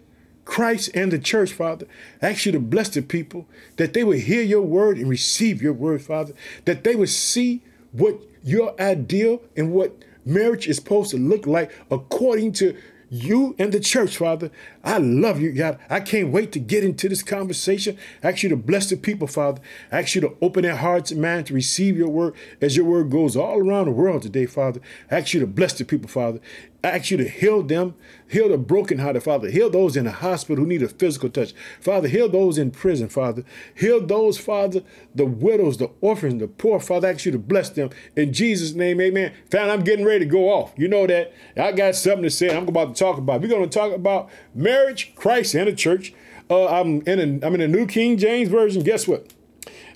Christ 0.45 0.89
and 0.93 1.11
the 1.11 1.19
church, 1.19 1.53
Father. 1.53 1.87
Ask 2.21 2.45
you 2.45 2.51
to 2.51 2.59
bless 2.59 2.89
the 2.89 3.01
people 3.01 3.47
that 3.77 3.93
they 3.93 4.03
would 4.03 4.19
hear 4.19 4.41
your 4.41 4.61
word 4.61 4.97
and 4.97 5.09
receive 5.09 5.61
your 5.61 5.73
word, 5.73 6.01
Father. 6.01 6.33
That 6.65 6.83
they 6.83 6.95
would 6.95 7.09
see 7.09 7.63
what 7.91 8.19
your 8.43 8.79
ideal 8.79 9.41
and 9.55 9.71
what 9.71 10.03
marriage 10.25 10.67
is 10.67 10.77
supposed 10.77 11.11
to 11.11 11.17
look 11.17 11.45
like 11.45 11.71
according 11.91 12.53
to 12.53 12.75
you 13.09 13.55
and 13.59 13.71
the 13.71 13.79
church, 13.79 14.17
Father. 14.17 14.49
I 14.83 14.97
love 14.97 15.39
you, 15.39 15.53
God. 15.53 15.79
I 15.89 16.01
can't 16.01 16.31
wait 16.31 16.51
to 16.51 16.59
get 16.59 16.83
into 16.83 17.07
this 17.07 17.23
conversation. 17.23 17.97
I 18.21 18.29
ask 18.29 18.43
you 18.43 18.49
to 18.49 18.57
bless 18.57 18.89
the 18.89 18.97
people, 18.97 19.27
Father. 19.27 19.61
I 19.91 19.99
ask 19.99 20.13
you 20.13 20.21
to 20.21 20.35
open 20.41 20.63
their 20.63 20.75
hearts 20.75 21.09
and 21.09 21.21
minds 21.21 21.47
to 21.47 21.53
receive 21.53 21.97
your 21.97 22.09
word 22.09 22.35
as 22.59 22.75
your 22.75 22.85
word 22.85 23.09
goes 23.09 23.37
all 23.37 23.59
around 23.59 23.85
the 23.85 23.91
world 23.91 24.23
today, 24.23 24.45
Father. 24.45 24.81
I 25.09 25.19
ask 25.19 25.33
you 25.33 25.39
to 25.39 25.47
bless 25.47 25.73
the 25.73 25.85
people, 25.85 26.09
Father. 26.09 26.41
I 26.85 26.89
ask 26.97 27.11
you 27.11 27.17
to 27.17 27.29
heal 27.29 27.63
them, 27.63 27.95
heal 28.27 28.49
the 28.49 28.57
brokenhearted, 28.57 29.23
Father. 29.23 29.49
Heal 29.49 29.69
those 29.69 29.95
in 29.95 30.03
the 30.03 30.11
hospital 30.11 30.65
who 30.65 30.69
need 30.69 30.83
a 30.83 30.89
physical 30.89 31.29
touch. 31.29 31.53
Father, 31.79 32.09
heal 32.09 32.27
those 32.27 32.57
in 32.57 32.71
prison, 32.71 33.07
Father. 33.07 33.45
Heal 33.73 34.05
those, 34.05 34.37
Father, 34.37 34.81
the 35.15 35.23
widows, 35.23 35.77
the 35.77 35.91
orphans, 36.01 36.41
the 36.41 36.47
poor, 36.49 36.81
Father. 36.81 37.07
I 37.07 37.11
ask 37.11 37.23
you 37.23 37.31
to 37.31 37.39
bless 37.39 37.69
them. 37.69 37.89
In 38.17 38.33
Jesus' 38.33 38.73
name, 38.73 38.99
amen. 38.99 39.33
Father, 39.49 39.71
I'm 39.71 39.85
getting 39.85 40.03
ready 40.03 40.25
to 40.25 40.29
go 40.29 40.49
off. 40.49 40.73
You 40.75 40.89
know 40.89 41.07
that. 41.07 41.31
I 41.55 41.71
got 41.71 41.95
something 41.95 42.23
to 42.23 42.29
say. 42.29 42.53
I'm 42.53 42.67
about 42.67 42.93
to 42.93 42.99
talk 43.01 43.17
about. 43.17 43.39
We're 43.39 43.47
going 43.47 43.69
to 43.69 43.79
talk 43.79 43.93
about 43.93 44.29
marriage, 44.53 44.72
Christ, 45.15 45.55
and 45.55 45.67
the 45.67 45.73
church. 45.73 46.13
Uh, 46.49 46.67
I'm 46.67 47.01
in 47.01 47.19
a, 47.19 47.45
I'm 47.45 47.55
in 47.55 47.61
a 47.61 47.67
New 47.67 47.87
King 47.87 48.17
James 48.17 48.49
Version. 48.49 48.83
Guess 48.83 49.07
what? 49.07 49.33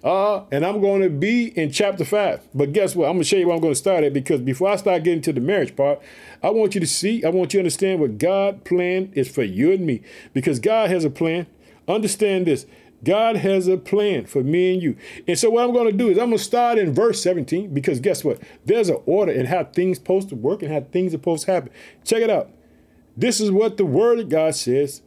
Uh, 0.03 0.45
and 0.51 0.65
I'm 0.65 0.79
going 0.79 1.01
to 1.01 1.09
be 1.09 1.47
in 1.57 1.71
chapter 1.71 2.05
five. 2.05 2.47
But 2.53 2.71
guess 2.71 2.95
what? 2.95 3.05
I'm 3.05 3.13
going 3.13 3.23
to 3.23 3.27
show 3.27 3.37
you 3.37 3.47
where 3.47 3.55
I'm 3.55 3.61
going 3.61 3.73
to 3.73 3.79
start 3.79 4.03
at 4.03 4.13
because 4.13 4.41
before 4.41 4.69
I 4.69 4.75
start 4.75 5.03
getting 5.03 5.21
to 5.23 5.33
the 5.33 5.41
marriage 5.41 5.75
part, 5.75 5.99
I 6.41 6.49
want 6.51 6.75
you 6.75 6.81
to 6.81 6.87
see, 6.87 7.23
I 7.25 7.29
want 7.29 7.53
you 7.53 7.57
to 7.57 7.61
understand 7.61 7.99
what 7.99 8.17
God 8.17 8.63
plan 8.63 9.11
is 9.15 9.27
for 9.29 9.43
you 9.43 9.71
and 9.71 9.85
me. 9.85 10.01
Because 10.33 10.59
God 10.59 10.89
has 10.89 11.03
a 11.03 11.09
plan. 11.09 11.47
Understand 11.87 12.47
this. 12.47 12.65
God 13.03 13.37
has 13.37 13.67
a 13.67 13.77
plan 13.77 14.25
for 14.25 14.43
me 14.43 14.73
and 14.73 14.81
you. 14.81 14.97
And 15.27 15.37
so 15.37 15.49
what 15.49 15.63
I'm 15.63 15.73
going 15.73 15.91
to 15.91 15.97
do 15.97 16.09
is 16.09 16.17
I'm 16.17 16.29
going 16.29 16.37
to 16.37 16.43
start 16.43 16.77
in 16.77 16.93
verse 16.93 17.21
17 17.21 17.73
because 17.73 17.99
guess 17.99 18.23
what? 18.23 18.41
There's 18.65 18.89
an 18.89 18.97
order 19.05 19.31
in 19.31 19.45
how 19.45 19.65
things 19.65 19.97
supposed 19.97 20.29
to 20.29 20.35
work 20.35 20.63
and 20.63 20.71
how 20.71 20.81
things 20.81 21.13
are 21.13 21.17
supposed 21.17 21.45
to 21.45 21.51
happen. 21.51 21.69
Check 22.03 22.23
it 22.23 22.29
out. 22.29 22.49
This 23.17 23.41
is 23.41 23.51
what 23.51 23.77
the 23.77 23.85
word 23.85 24.19
of 24.19 24.29
God 24.29 24.55
says. 24.55 25.01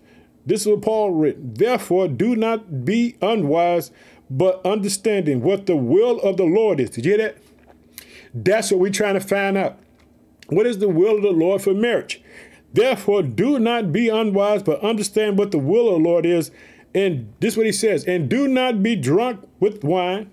This 0.45 0.63
is 0.63 0.67
what 0.67 0.83
Paul 0.83 1.13
written. 1.13 1.55
Therefore, 1.55 2.09
do 2.09 2.35
not 2.35 2.85
be 2.85 3.17
unwise, 3.23 3.93
but 4.29 4.65
understanding 4.67 5.43
what 5.43 5.67
the 5.67 5.77
will 5.77 6.19
of 6.21 6.37
the 6.37 6.45
Lord 6.45 6.81
is. 6.81 6.91
Did 6.91 7.07
you 7.07 7.13
hear 7.13 7.19
that? 7.19 7.39
That's 8.35 8.71
what 8.71 8.81
we're 8.81 8.91
trying 8.91 9.15
to 9.15 9.21
find 9.21 9.57
out. 9.57 9.79
What 10.49 10.67
is 10.67 10.79
the 10.79 10.89
will 10.89 11.17
of 11.17 11.23
the 11.23 11.31
Lord 11.31 11.63
for 11.63 11.73
marriage? 11.73 12.21
Therefore, 12.73 13.23
do 13.23 13.59
not 13.59 13.93
be 13.93 14.09
unwise, 14.09 14.63
but 14.63 14.83
understand 14.83 15.39
what 15.39 15.51
the 15.51 15.59
will 15.59 15.89
of 15.89 16.03
the 16.03 16.09
Lord 16.09 16.27
is. 16.27 16.51
And 16.95 17.33
this 17.39 17.55
is 17.55 17.57
what 17.57 17.67
he 17.67 17.73
says, 17.73 18.05
and 18.05 18.29
do 18.29 18.49
not 18.49 18.83
be 18.83 18.97
drunk 18.97 19.49
with 19.61 19.85
wine, 19.85 20.31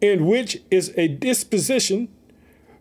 in 0.00 0.26
which 0.26 0.62
is 0.70 0.92
a 0.96 1.08
disposition, 1.08 2.08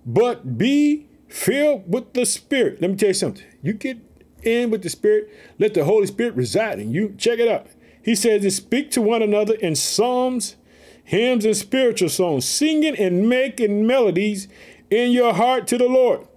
but 0.06 0.58
be 0.58 1.08
filled 1.28 1.92
with 1.92 2.14
the 2.14 2.26
Spirit. 2.26 2.82
Let 2.82 2.92
me 2.92 2.98
tell 2.98 3.10
you 3.10 3.14
something. 3.14 3.46
You 3.62 3.74
get 3.74 3.98
in 4.44 4.70
with 4.70 4.84
the 4.84 4.90
Spirit, 4.90 5.30
let 5.60 5.74
the 5.74 5.86
Holy 5.86 6.08
Spirit 6.08 6.36
reside 6.36 6.80
in 6.80 6.92
you. 6.92 7.16
Check 7.18 7.40
it 7.40 7.48
out. 7.48 7.68
He 8.04 8.16
says 8.16 8.44
to 8.44 8.52
speak 8.52 8.92
to 8.92 9.02
one 9.02 9.24
another 9.24 9.56
in 9.56 9.76
psalms, 9.76 10.56
hymns, 11.04 11.46
and 11.46 11.58
spiritual 11.58 12.10
songs, 12.10 12.46
singing 12.46 12.96
and 12.96 13.28
making 13.28 13.88
melodies 13.88 14.48
in 14.92 15.12
your 15.12 15.34
heart 15.34 15.66
to 15.68 15.78
the 15.78 15.88
Lord, 15.88 16.28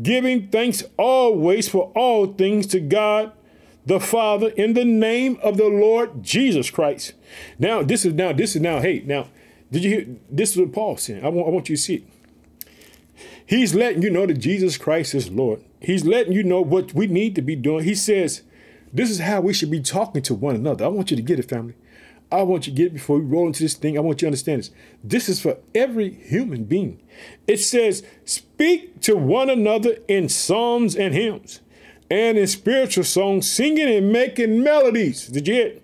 giving 0.00 0.48
thanks 0.48 0.82
always 0.96 1.68
for 1.68 1.92
all 1.94 2.32
things 2.32 2.66
to 2.68 2.80
God 2.80 3.32
the 3.84 4.00
Father 4.00 4.48
in 4.50 4.74
the 4.74 4.84
name 4.84 5.38
of 5.42 5.56
the 5.56 5.68
Lord 5.68 6.22
Jesus 6.22 6.70
Christ. 6.70 7.14
Now, 7.58 7.82
this 7.82 8.04
is 8.04 8.12
now, 8.12 8.32
this 8.32 8.54
is 8.54 8.62
now, 8.62 8.80
hey, 8.80 9.02
now, 9.04 9.28
did 9.70 9.84
you 9.84 9.90
hear? 9.90 10.06
This 10.30 10.52
is 10.52 10.58
what 10.58 10.72
Paul 10.72 10.96
said. 10.98 11.24
I 11.24 11.28
want, 11.28 11.48
I 11.48 11.50
want 11.50 11.68
you 11.68 11.76
to 11.76 11.82
see 11.82 11.94
it. 11.96 12.04
He's 13.48 13.74
letting 13.74 14.02
you 14.02 14.10
know 14.10 14.26
that 14.26 14.34
Jesus 14.34 14.76
Christ 14.76 15.14
is 15.14 15.30
Lord. 15.30 15.64
He's 15.80 16.04
letting 16.04 16.34
you 16.34 16.42
know 16.42 16.60
what 16.60 16.92
we 16.92 17.06
need 17.06 17.34
to 17.36 17.40
be 17.40 17.56
doing. 17.56 17.84
He 17.84 17.94
says, 17.94 18.42
this 18.92 19.10
is 19.10 19.20
how 19.20 19.40
we 19.40 19.54
should 19.54 19.70
be 19.70 19.80
talking 19.80 20.20
to 20.22 20.34
one 20.34 20.54
another. 20.54 20.84
I 20.84 20.88
want 20.88 21.10
you 21.10 21.16
to 21.16 21.22
get 21.22 21.38
it, 21.38 21.48
family. 21.48 21.74
I 22.30 22.42
want 22.42 22.66
you 22.66 22.74
to 22.74 22.76
get 22.76 22.88
it 22.88 22.92
before 22.92 23.18
we 23.18 23.24
roll 23.24 23.46
into 23.46 23.62
this 23.62 23.72
thing. 23.72 23.96
I 23.96 24.02
want 24.02 24.20
you 24.20 24.26
to 24.26 24.28
understand 24.28 24.58
this. 24.58 24.70
This 25.02 25.30
is 25.30 25.40
for 25.40 25.56
every 25.74 26.10
human 26.10 26.64
being. 26.64 27.00
It 27.46 27.56
says, 27.56 28.04
speak 28.26 29.00
to 29.00 29.16
one 29.16 29.48
another 29.48 29.96
in 30.08 30.28
psalms 30.28 30.94
and 30.94 31.14
hymns 31.14 31.62
and 32.10 32.36
in 32.36 32.46
spiritual 32.48 33.04
songs, 33.04 33.50
singing 33.50 33.88
and 33.88 34.12
making 34.12 34.62
melodies. 34.62 35.26
Did 35.26 35.48
you 35.48 35.54
hear 35.54 35.66
it? 35.68 35.82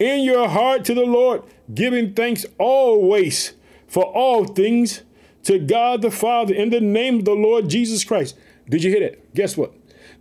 In 0.00 0.24
your 0.24 0.48
heart 0.48 0.84
to 0.86 0.94
the 0.94 1.06
Lord, 1.06 1.44
giving 1.72 2.14
thanks 2.14 2.44
always 2.58 3.54
for 3.86 4.02
all 4.02 4.44
things 4.44 5.02
to 5.46 5.60
God 5.60 6.02
the 6.02 6.10
Father 6.10 6.52
in 6.52 6.70
the 6.70 6.80
name 6.80 7.20
of 7.20 7.24
the 7.24 7.34
Lord 7.34 7.68
Jesus 7.68 8.04
Christ. 8.04 8.36
Did 8.68 8.82
you 8.82 8.90
hear 8.90 9.08
that? 9.08 9.34
Guess 9.34 9.56
what? 9.56 9.72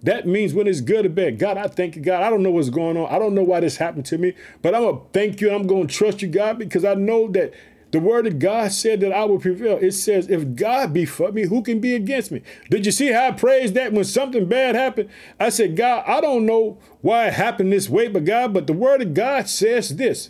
That 0.04 0.28
means 0.28 0.54
when 0.54 0.68
it's 0.68 0.82
good 0.82 1.08
or 1.08 1.10
bad, 1.10 1.40
God, 1.40 1.58
I 1.58 1.68
thank 1.68 1.96
you, 1.96 2.02
God. 2.04 2.22
I 2.22 2.30
don't 2.30 2.44
know 2.44 2.52
what's 2.52 2.70
going 2.70 2.96
on. 2.96 3.12
I 3.12 3.18
don't 3.18 3.34
know 3.34 3.42
why 3.42 3.60
this 3.60 3.78
happened 3.78 4.06
to 4.08 4.20
me, 4.20 4.34
but 4.62 4.76
I'm 4.76 4.84
going 4.84 4.98
to 4.98 5.06
thank 5.14 5.42
you. 5.42 5.52
I'm 5.52 5.66
going 5.66 5.88
to 5.88 5.94
trust 5.94 6.22
you, 6.22 6.28
God, 6.28 6.60
because 6.60 6.86
I 6.86 6.94
know 6.94 7.28
that 7.30 7.56
the 7.90 8.00
word 8.00 8.28
of 8.28 8.38
God 8.38 8.72
said 8.72 9.00
that 9.00 9.12
I 9.12 9.24
will 9.24 9.40
prevail. 9.40 9.80
It 9.82 9.94
says, 9.94 10.30
if 10.30 10.56
God 10.56 10.94
be 10.94 11.06
for 11.06 11.32
me, 11.32 11.48
who 11.48 11.64
can 11.64 11.80
be 11.80 11.96
against 11.96 12.30
me? 12.30 12.44
Did 12.70 12.86
you 12.86 12.92
see 12.92 13.12
how 13.12 13.30
I 13.30 13.32
praised 13.32 13.74
that 13.74 13.94
when 13.94 14.04
something 14.04 14.48
bad 14.48 14.76
happened? 14.76 15.10
I 15.40 15.50
said, 15.50 15.76
God, 15.76 16.04
I 16.06 16.22
don't 16.22 16.46
know 16.46 16.78
why 17.02 17.28
it 17.28 17.34
happened 17.34 17.72
this 17.72 17.90
way, 17.90 18.10
but 18.10 18.26
God, 18.26 18.54
but 18.54 18.68
the 18.68 18.74
word 18.74 19.02
of 19.02 19.16
God 19.16 19.50
says 19.50 19.96
this. 19.96 20.30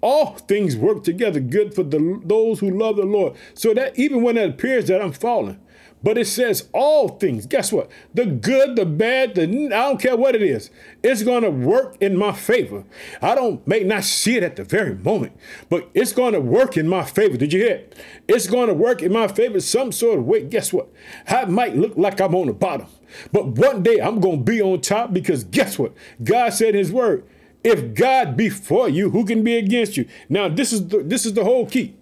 All 0.00 0.34
things 0.34 0.76
work 0.76 1.02
together 1.02 1.40
good 1.40 1.74
for 1.74 1.82
the, 1.82 2.20
those 2.24 2.60
who 2.60 2.70
love 2.70 2.96
the 2.96 3.04
Lord. 3.04 3.34
So 3.54 3.74
that 3.74 3.98
even 3.98 4.22
when 4.22 4.36
it 4.36 4.50
appears 4.50 4.86
that 4.88 5.02
I'm 5.02 5.12
falling, 5.12 5.58
but 6.02 6.18
it 6.18 6.26
says 6.26 6.68
all 6.72 7.08
things. 7.08 7.46
Guess 7.46 7.72
what? 7.72 7.90
The 8.14 8.26
good, 8.26 8.76
the 8.76 8.86
bad, 8.86 9.34
the 9.34 9.42
I 9.42 9.68
don't 9.88 10.00
care 10.00 10.16
what 10.16 10.36
it 10.36 10.42
is. 10.42 10.70
It's 11.02 11.22
to 11.42 11.50
work 11.50 11.96
in 12.00 12.16
my 12.16 12.32
favor. 12.32 12.84
I 13.22 13.34
don't 13.34 13.66
may 13.66 13.80
not 13.80 14.04
see 14.04 14.36
it 14.36 14.42
at 14.42 14.56
the 14.56 14.64
very 14.64 14.94
moment, 14.94 15.32
but 15.68 15.90
it's 15.94 16.12
to 16.34 16.40
work 16.40 16.76
in 16.76 16.86
my 16.86 17.04
favor. 17.04 17.36
Did 17.36 17.52
you 17.52 17.60
hear 17.60 17.74
it? 17.76 17.96
It's 18.28 18.46
to 18.68 18.74
work 18.74 19.02
in 19.02 19.12
my 19.12 19.26
favor 19.26 19.58
some 19.60 19.90
sort 19.90 20.20
of 20.20 20.26
way. 20.26 20.44
Guess 20.44 20.72
what? 20.72 20.88
I 21.26 21.46
might 21.46 21.76
look 21.76 21.96
like 21.96 22.20
I'm 22.20 22.34
on 22.34 22.46
the 22.46 22.52
bottom, 22.52 22.86
but 23.32 23.46
one 23.46 23.82
day 23.82 23.98
I'm 23.98 24.20
to 24.20 24.44
be 24.44 24.62
on 24.62 24.80
top 24.82 25.12
because 25.12 25.44
guess 25.44 25.78
what? 25.78 25.92
God 26.22 26.50
said 26.50 26.74
his 26.74 26.92
word, 26.92 27.24
if 27.66 27.94
God 27.94 28.36
be 28.36 28.48
for 28.48 28.88
you, 28.88 29.10
who 29.10 29.24
can 29.24 29.42
be 29.42 29.56
against 29.56 29.96
you? 29.96 30.06
Now, 30.28 30.48
this 30.48 30.72
is 30.72 30.86
the, 30.86 31.02
this 31.02 31.26
is 31.26 31.34
the 31.34 31.42
whole 31.42 31.66
key. 31.66 31.96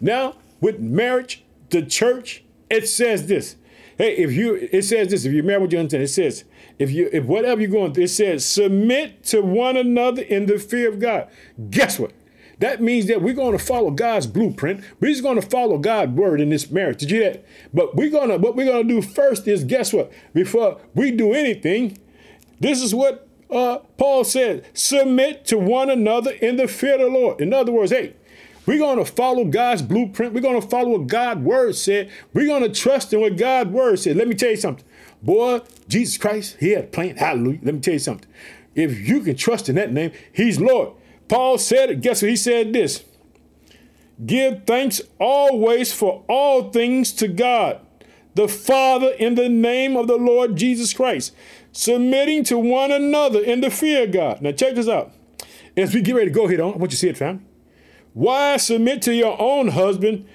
Now, 0.00 0.36
with 0.58 0.80
marriage, 0.80 1.44
the 1.68 1.82
church, 1.82 2.42
it 2.70 2.88
says 2.88 3.26
this. 3.26 3.56
Hey, 3.98 4.16
if 4.16 4.32
you 4.32 4.54
it 4.54 4.84
says 4.84 5.08
this, 5.08 5.26
if 5.26 5.32
you're 5.34 5.44
married 5.44 5.62
with 5.62 5.72
your 5.72 5.80
understand, 5.80 6.04
it 6.04 6.08
says, 6.08 6.44
if 6.78 6.90
you 6.90 7.10
if 7.12 7.26
whatever 7.26 7.60
you're 7.60 7.70
going 7.70 7.92
through, 7.92 8.04
it 8.04 8.08
says 8.08 8.46
submit 8.46 9.22
to 9.24 9.42
one 9.42 9.76
another 9.76 10.22
in 10.22 10.46
the 10.46 10.58
fear 10.58 10.88
of 10.88 10.98
God. 10.98 11.28
Guess 11.68 11.98
what? 11.98 12.12
That 12.60 12.80
means 12.80 13.06
that 13.08 13.20
we're 13.20 13.34
going 13.34 13.52
to 13.52 13.62
follow 13.62 13.90
God's 13.90 14.26
blueprint. 14.26 14.82
We're 14.98 15.10
just 15.10 15.22
going 15.22 15.38
to 15.38 15.46
follow 15.46 15.76
God's 15.76 16.12
word 16.12 16.40
in 16.40 16.48
this 16.48 16.70
marriage. 16.70 17.00
Did 17.00 17.10
you 17.10 17.20
hear 17.20 17.32
that? 17.32 17.44
But 17.74 17.96
we're 17.96 18.08
gonna 18.08 18.38
what 18.38 18.56
we're 18.56 18.66
gonna 18.72 18.84
do 18.84 19.02
first 19.02 19.46
is 19.46 19.62
guess 19.62 19.92
what? 19.92 20.10
Before 20.32 20.80
we 20.94 21.10
do 21.10 21.34
anything, 21.34 21.98
this 22.60 22.80
is 22.80 22.94
what 22.94 23.28
uh, 23.52 23.78
Paul 23.98 24.24
said: 24.24 24.66
submit 24.74 25.44
to 25.46 25.58
one 25.58 25.90
another 25.90 26.32
in 26.32 26.56
the 26.56 26.66
fear 26.66 26.94
of 26.94 27.00
the 27.00 27.06
Lord. 27.08 27.40
In 27.40 27.52
other 27.52 27.72
words, 27.72 27.92
hey, 27.92 28.14
we're 28.66 28.78
going 28.78 28.98
to 28.98 29.04
follow 29.04 29.44
God's 29.44 29.82
blueprint. 29.82 30.32
We're 30.32 30.40
going 30.40 30.60
to 30.60 30.66
follow 30.66 30.98
what 30.98 31.06
God's 31.08 31.40
word 31.40 31.74
said. 31.74 32.10
We're 32.32 32.46
going 32.46 32.62
to 32.62 32.68
trust 32.68 33.12
in 33.12 33.20
what 33.20 33.36
God's 33.36 33.70
word 33.70 33.98
said. 33.98 34.16
Let 34.16 34.28
me 34.28 34.34
tell 34.34 34.50
you 34.50 34.56
something. 34.56 34.84
Boy, 35.22 35.60
Jesus 35.88 36.16
Christ, 36.16 36.56
he 36.58 36.70
had 36.70 36.84
a 36.84 36.88
plan. 36.88 37.16
Hallelujah. 37.16 37.60
Let 37.62 37.74
me 37.74 37.80
tell 37.80 37.94
you 37.94 38.00
something. 38.00 38.28
If 38.74 39.06
you 39.06 39.20
can 39.20 39.36
trust 39.36 39.68
in 39.68 39.74
that 39.76 39.92
name, 39.92 40.12
he's 40.32 40.60
Lord. 40.60 40.94
Paul 41.28 41.58
said 41.58 41.90
it. 41.90 42.00
Guess 42.00 42.22
what? 42.22 42.30
He 42.30 42.36
said 42.36 42.72
this. 42.72 43.04
Give 44.24 44.64
thanks 44.64 45.00
always 45.18 45.92
for 45.92 46.24
all 46.28 46.70
things 46.70 47.12
to 47.12 47.28
God, 47.28 47.80
the 48.34 48.48
Father, 48.48 49.10
in 49.18 49.34
the 49.34 49.48
name 49.48 49.96
of 49.96 50.06
the 50.06 50.16
Lord 50.16 50.56
Jesus 50.56 50.92
Christ, 50.92 51.34
submitting 51.72 52.44
to 52.44 52.58
one 52.58 52.90
another 52.90 53.42
in 53.42 53.60
the 53.60 53.70
fear 53.70 54.04
of 54.04 54.12
God. 54.12 54.42
Now, 54.42 54.52
check 54.52 54.74
this 54.74 54.88
out. 54.88 55.12
As 55.76 55.94
we 55.94 56.02
get 56.02 56.14
ready 56.14 56.28
to 56.28 56.34
go 56.34 56.46
here, 56.48 56.62
on, 56.62 56.74
I 56.74 56.76
want 56.76 56.82
you 56.82 56.88
to 56.88 56.96
see 56.96 57.08
it, 57.08 57.16
fam. 57.16 57.44
Why 58.14 58.58
submit 58.58 59.00
to 59.02 59.14
your 59.14 59.40
own 59.40 59.68
husband 59.68 60.26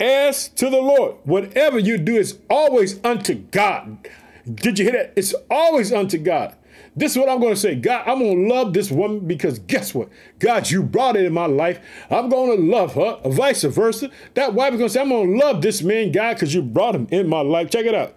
as 0.00 0.48
to 0.48 0.70
the 0.70 0.80
Lord. 0.80 1.16
Whatever 1.24 1.78
you 1.78 1.98
do 1.98 2.16
is 2.16 2.38
always 2.48 3.02
unto 3.04 3.34
God. 3.34 4.08
Did 4.52 4.78
you 4.78 4.86
hear 4.86 4.94
that? 4.94 5.12
It's 5.14 5.34
always 5.50 5.92
unto 5.92 6.18
God. 6.18 6.56
This 6.96 7.12
is 7.12 7.18
what 7.18 7.28
I'm 7.28 7.40
going 7.40 7.54
to 7.54 7.60
say. 7.60 7.76
God, 7.76 8.06
I'm 8.06 8.18
going 8.18 8.48
to 8.48 8.54
love 8.54 8.72
this 8.72 8.90
woman 8.90 9.20
because 9.20 9.60
guess 9.60 9.94
what? 9.94 10.08
God, 10.38 10.68
you 10.70 10.82
brought 10.82 11.16
it 11.16 11.24
in 11.24 11.32
my 11.32 11.46
life. 11.46 11.78
I'm 12.10 12.28
going 12.28 12.56
to 12.56 12.62
love 12.62 12.94
her, 12.94 13.20
vice 13.30 13.62
versa. 13.62 14.10
That 14.34 14.54
wife 14.54 14.72
is 14.72 14.78
going 14.78 14.88
to 14.88 14.92
say, 14.92 15.00
I'm 15.00 15.08
going 15.10 15.38
to 15.38 15.44
love 15.44 15.62
this 15.62 15.82
man, 15.82 16.10
God, 16.10 16.34
because 16.34 16.52
you 16.52 16.62
brought 16.62 16.96
him 16.96 17.06
in 17.10 17.28
my 17.28 17.40
life. 17.42 17.70
Check 17.70 17.86
it 17.86 17.94
out. 17.94 18.16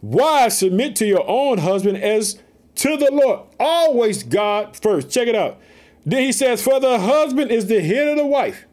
Wives, 0.00 0.58
submit 0.58 0.96
to 0.96 1.06
your 1.06 1.28
own 1.28 1.58
husband 1.58 1.98
as 1.98 2.40
to 2.76 2.96
the 2.96 3.10
Lord. 3.12 3.40
Always 3.60 4.22
God 4.22 4.76
first. 4.76 5.10
Check 5.10 5.28
it 5.28 5.34
out. 5.34 5.58
Then 6.04 6.22
he 6.22 6.32
says, 6.32 6.62
For 6.62 6.80
the 6.80 6.98
husband 6.98 7.50
is 7.50 7.66
the 7.66 7.80
head 7.80 8.08
of 8.08 8.16
the 8.16 8.26
wife, 8.26 8.64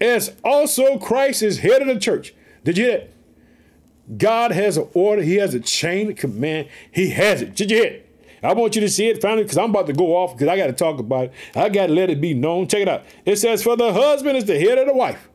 as 0.00 0.34
also 0.44 0.98
Christ 0.98 1.42
is 1.42 1.58
head 1.58 1.82
of 1.82 1.88
the 1.88 1.98
church. 1.98 2.34
Did 2.64 2.78
you 2.78 2.84
hear 2.84 2.98
that? 2.98 3.12
God 4.16 4.52
has 4.52 4.76
an 4.78 4.88
order, 4.94 5.22
He 5.22 5.36
has 5.36 5.52
a 5.54 5.60
chain 5.60 6.10
of 6.10 6.16
command. 6.16 6.68
He 6.90 7.10
has 7.10 7.42
it. 7.42 7.54
Did 7.54 7.70
you 7.70 7.76
hear 7.76 7.86
it? 7.86 8.07
I 8.42 8.52
want 8.52 8.74
you 8.74 8.80
to 8.82 8.88
see 8.88 9.08
it 9.08 9.20
finally 9.20 9.42
because 9.42 9.58
I'm 9.58 9.70
about 9.70 9.86
to 9.86 9.92
go 9.92 10.16
off 10.16 10.34
because 10.34 10.48
I 10.48 10.56
got 10.56 10.68
to 10.68 10.72
talk 10.72 10.98
about 10.98 11.24
it. 11.24 11.32
I 11.54 11.68
got 11.68 11.88
to 11.88 11.92
let 11.92 12.10
it 12.10 12.20
be 12.20 12.34
known. 12.34 12.68
Check 12.68 12.82
it 12.82 12.88
out. 12.88 13.04
It 13.24 13.36
says, 13.36 13.62
For 13.62 13.76
the 13.76 13.92
husband 13.92 14.36
is 14.36 14.44
the 14.44 14.58
head 14.58 14.78
of 14.78 14.86
the 14.86 14.94
wife, 14.94 15.28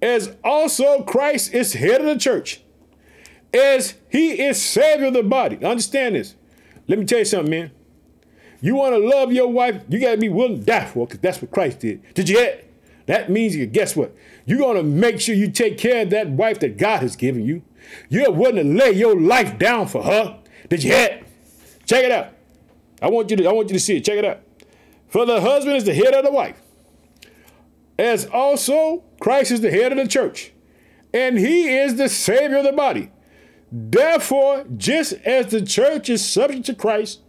as 0.00 0.36
also 0.44 1.02
Christ 1.02 1.54
is 1.54 1.74
head 1.74 2.00
of 2.00 2.06
the 2.06 2.18
church, 2.18 2.62
as 3.54 3.94
he 4.10 4.42
is 4.42 4.60
Savior 4.60 5.06
of 5.06 5.14
the 5.14 5.22
body. 5.22 5.64
Understand 5.64 6.16
this. 6.16 6.34
Let 6.88 6.98
me 6.98 7.04
tell 7.04 7.20
you 7.20 7.24
something, 7.24 7.50
man. 7.50 7.70
You 8.60 8.76
want 8.76 8.94
to 8.94 8.98
love 8.98 9.32
your 9.32 9.48
wife, 9.48 9.82
you 9.88 9.98
got 9.98 10.12
to 10.12 10.18
be 10.18 10.28
willing 10.28 10.60
to 10.60 10.64
die 10.64 10.84
for 10.86 11.00
her 11.00 11.06
because 11.06 11.20
that's 11.20 11.42
what 11.42 11.50
Christ 11.50 11.80
did. 11.80 12.14
Did 12.14 12.28
you 12.28 12.38
hear 12.38 12.46
it? 12.46 12.72
That 13.06 13.28
means, 13.30 13.56
you 13.56 13.66
guess 13.66 13.96
what? 13.96 14.14
You're 14.46 14.58
going 14.58 14.76
to 14.76 14.84
make 14.84 15.20
sure 15.20 15.34
you 15.34 15.50
take 15.50 15.78
care 15.78 16.02
of 16.02 16.10
that 16.10 16.30
wife 16.30 16.60
that 16.60 16.76
God 16.76 17.02
has 17.02 17.16
given 17.16 17.44
you. 17.44 17.62
You're 18.08 18.30
willing 18.30 18.56
to 18.56 18.64
lay 18.64 18.92
your 18.92 19.20
life 19.20 19.58
down 19.58 19.88
for 19.88 20.04
her. 20.04 20.38
Did 20.68 20.84
you 20.84 20.92
hear 20.92 21.06
it? 21.06 21.26
Check 21.86 22.04
it 22.04 22.12
out. 22.12 22.28
I 23.00 23.10
want 23.10 23.30
you 23.30 23.36
to, 23.36 23.48
I 23.48 23.52
want 23.52 23.68
you 23.68 23.74
to 23.74 23.80
see 23.80 23.96
it. 23.96 24.04
Check 24.04 24.18
it 24.18 24.24
out. 24.24 24.40
For 25.08 25.26
the 25.26 25.40
husband 25.40 25.76
is 25.76 25.84
the 25.84 25.94
head 25.94 26.14
of 26.14 26.24
the 26.24 26.32
wife, 26.32 26.60
as 27.98 28.26
also 28.26 29.04
Christ 29.20 29.50
is 29.50 29.60
the 29.60 29.70
head 29.70 29.92
of 29.92 29.98
the 29.98 30.08
church, 30.08 30.52
and 31.12 31.38
he 31.38 31.68
is 31.68 31.96
the 31.96 32.08
Savior 32.08 32.58
of 32.58 32.64
the 32.64 32.72
body. 32.72 33.10
Therefore, 33.70 34.64
just 34.76 35.14
as 35.24 35.50
the 35.50 35.62
church 35.62 36.08
is 36.08 36.24
subject 36.24 36.66
to 36.66 36.74
Christ, 36.74 37.20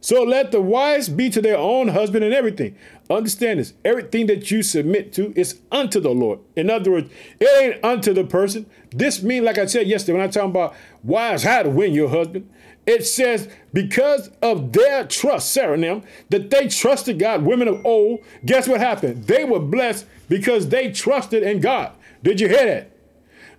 so 0.00 0.22
let 0.22 0.52
the 0.52 0.60
wives 0.60 1.08
be 1.08 1.30
to 1.30 1.42
their 1.42 1.56
own 1.56 1.88
husband 1.88 2.24
in 2.24 2.32
everything. 2.32 2.76
Understand 3.10 3.58
this. 3.58 3.72
Everything 3.84 4.26
that 4.26 4.50
you 4.50 4.62
submit 4.62 5.12
to 5.14 5.32
is 5.34 5.60
unto 5.72 6.00
the 6.00 6.10
Lord. 6.10 6.38
In 6.54 6.70
other 6.70 6.92
words, 6.92 7.10
it 7.40 7.62
ain't 7.62 7.84
unto 7.84 8.12
the 8.12 8.24
person. 8.24 8.66
This 8.90 9.22
means, 9.22 9.44
like 9.44 9.58
I 9.58 9.66
said 9.66 9.88
yesterday, 9.88 10.18
when 10.18 10.22
I 10.22 10.30
talking 10.30 10.50
about 10.50 10.74
wives, 11.02 11.42
how 11.42 11.62
to 11.62 11.70
win 11.70 11.92
your 11.92 12.08
husband. 12.08 12.48
It 12.86 13.04
says, 13.04 13.48
because 13.72 14.30
of 14.40 14.72
their 14.72 15.04
trust, 15.04 15.52
Sarah 15.52 15.76
them, 15.76 16.02
that 16.30 16.50
they 16.50 16.68
trusted 16.68 17.18
God, 17.18 17.42
women 17.42 17.66
of 17.66 17.84
old, 17.84 18.20
guess 18.44 18.68
what 18.68 18.80
happened? 18.80 19.24
They 19.26 19.44
were 19.44 19.58
blessed 19.58 20.06
because 20.28 20.68
they 20.68 20.92
trusted 20.92 21.42
in 21.42 21.60
God. 21.60 21.92
Did 22.22 22.40
you 22.40 22.48
hear 22.48 22.64
that? 22.64 22.92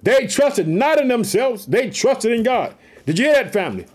They 0.01 0.27
trusted 0.27 0.67
not 0.67 0.99
in 0.99 1.09
themselves, 1.09 1.65
they 1.65 1.89
trusted 1.89 2.31
in 2.31 2.43
God. 2.43 2.75
Did 3.05 3.19
you 3.19 3.25
hear 3.25 3.35
that, 3.35 3.51
family? 3.51 3.85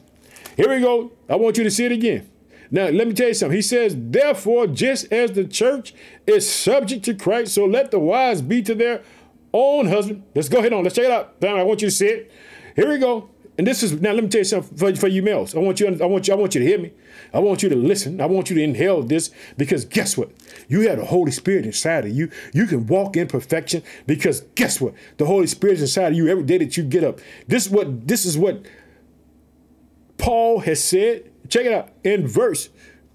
Here 0.56 0.68
we 0.68 0.80
go. 0.80 1.12
I 1.28 1.36
want 1.36 1.56
you 1.56 1.64
to 1.64 1.70
see 1.70 1.86
it 1.86 1.92
again. 1.92 2.28
Now, 2.70 2.88
let 2.88 3.06
me 3.06 3.14
tell 3.14 3.28
you 3.28 3.34
something. 3.34 3.56
He 3.56 3.62
says, 3.62 3.94
Therefore, 3.98 4.66
just 4.66 5.12
as 5.12 5.32
the 5.32 5.44
church 5.44 5.94
is 6.26 6.50
subject 6.50 7.04
to 7.06 7.14
Christ, 7.14 7.54
so 7.54 7.66
let 7.66 7.90
the 7.90 7.98
wives 7.98 8.42
be 8.42 8.62
to 8.62 8.74
their 8.74 9.02
own 9.52 9.88
husband. 9.88 10.24
Let's 10.34 10.48
go 10.48 10.58
ahead 10.58 10.72
on. 10.72 10.82
Let's 10.82 10.96
check 10.96 11.04
it 11.04 11.10
out. 11.10 11.38
Family, 11.40 11.60
I 11.60 11.64
want 11.64 11.82
you 11.82 11.88
to 11.88 11.94
see 11.94 12.06
it. 12.06 12.32
Here 12.74 12.88
we 12.88 12.98
go. 12.98 13.28
And 13.58 13.66
this 13.66 13.82
is 13.82 14.00
now. 14.00 14.12
Let 14.12 14.24
me 14.24 14.30
tell 14.30 14.40
you 14.40 14.44
something 14.44 14.76
for, 14.76 14.94
for 14.96 15.08
you 15.08 15.22
males. 15.22 15.54
I 15.54 15.58
want 15.58 15.78
you. 15.78 15.86
I 15.86 16.06
want 16.06 16.26
you. 16.26 16.34
I 16.34 16.36
want 16.36 16.54
you 16.54 16.60
to 16.60 16.66
hear 16.66 16.78
me. 16.78 16.92
I 17.34 17.38
want 17.38 17.62
you 17.62 17.68
to 17.68 17.76
listen. 17.76 18.20
I 18.20 18.26
want 18.26 18.48
you 18.48 18.56
to 18.56 18.62
inhale 18.62 19.02
this 19.02 19.30
because 19.56 19.84
guess 19.84 20.16
what? 20.16 20.30
You 20.68 20.88
have 20.88 20.98
the 20.98 21.04
Holy 21.04 21.32
Spirit 21.32 21.66
inside 21.66 22.06
of 22.06 22.12
you. 22.12 22.30
You 22.54 22.66
can 22.66 22.86
walk 22.86 23.16
in 23.16 23.28
perfection 23.28 23.82
because 24.06 24.40
guess 24.54 24.80
what? 24.80 24.94
The 25.18 25.26
Holy 25.26 25.46
Spirit 25.46 25.74
is 25.74 25.82
inside 25.82 26.12
of 26.12 26.14
you 26.14 26.28
every 26.28 26.44
day 26.44 26.58
that 26.58 26.76
you 26.76 26.82
get 26.82 27.04
up. 27.04 27.20
This 27.46 27.66
is 27.66 27.72
what. 27.72 28.08
This 28.08 28.24
is 28.24 28.38
what 28.38 28.64
Paul 30.16 30.60
has 30.60 30.82
said 30.82 31.32
Check 31.52 31.66
it 31.66 31.72
out. 31.72 31.90
In 32.02 32.26
verse 32.26 32.70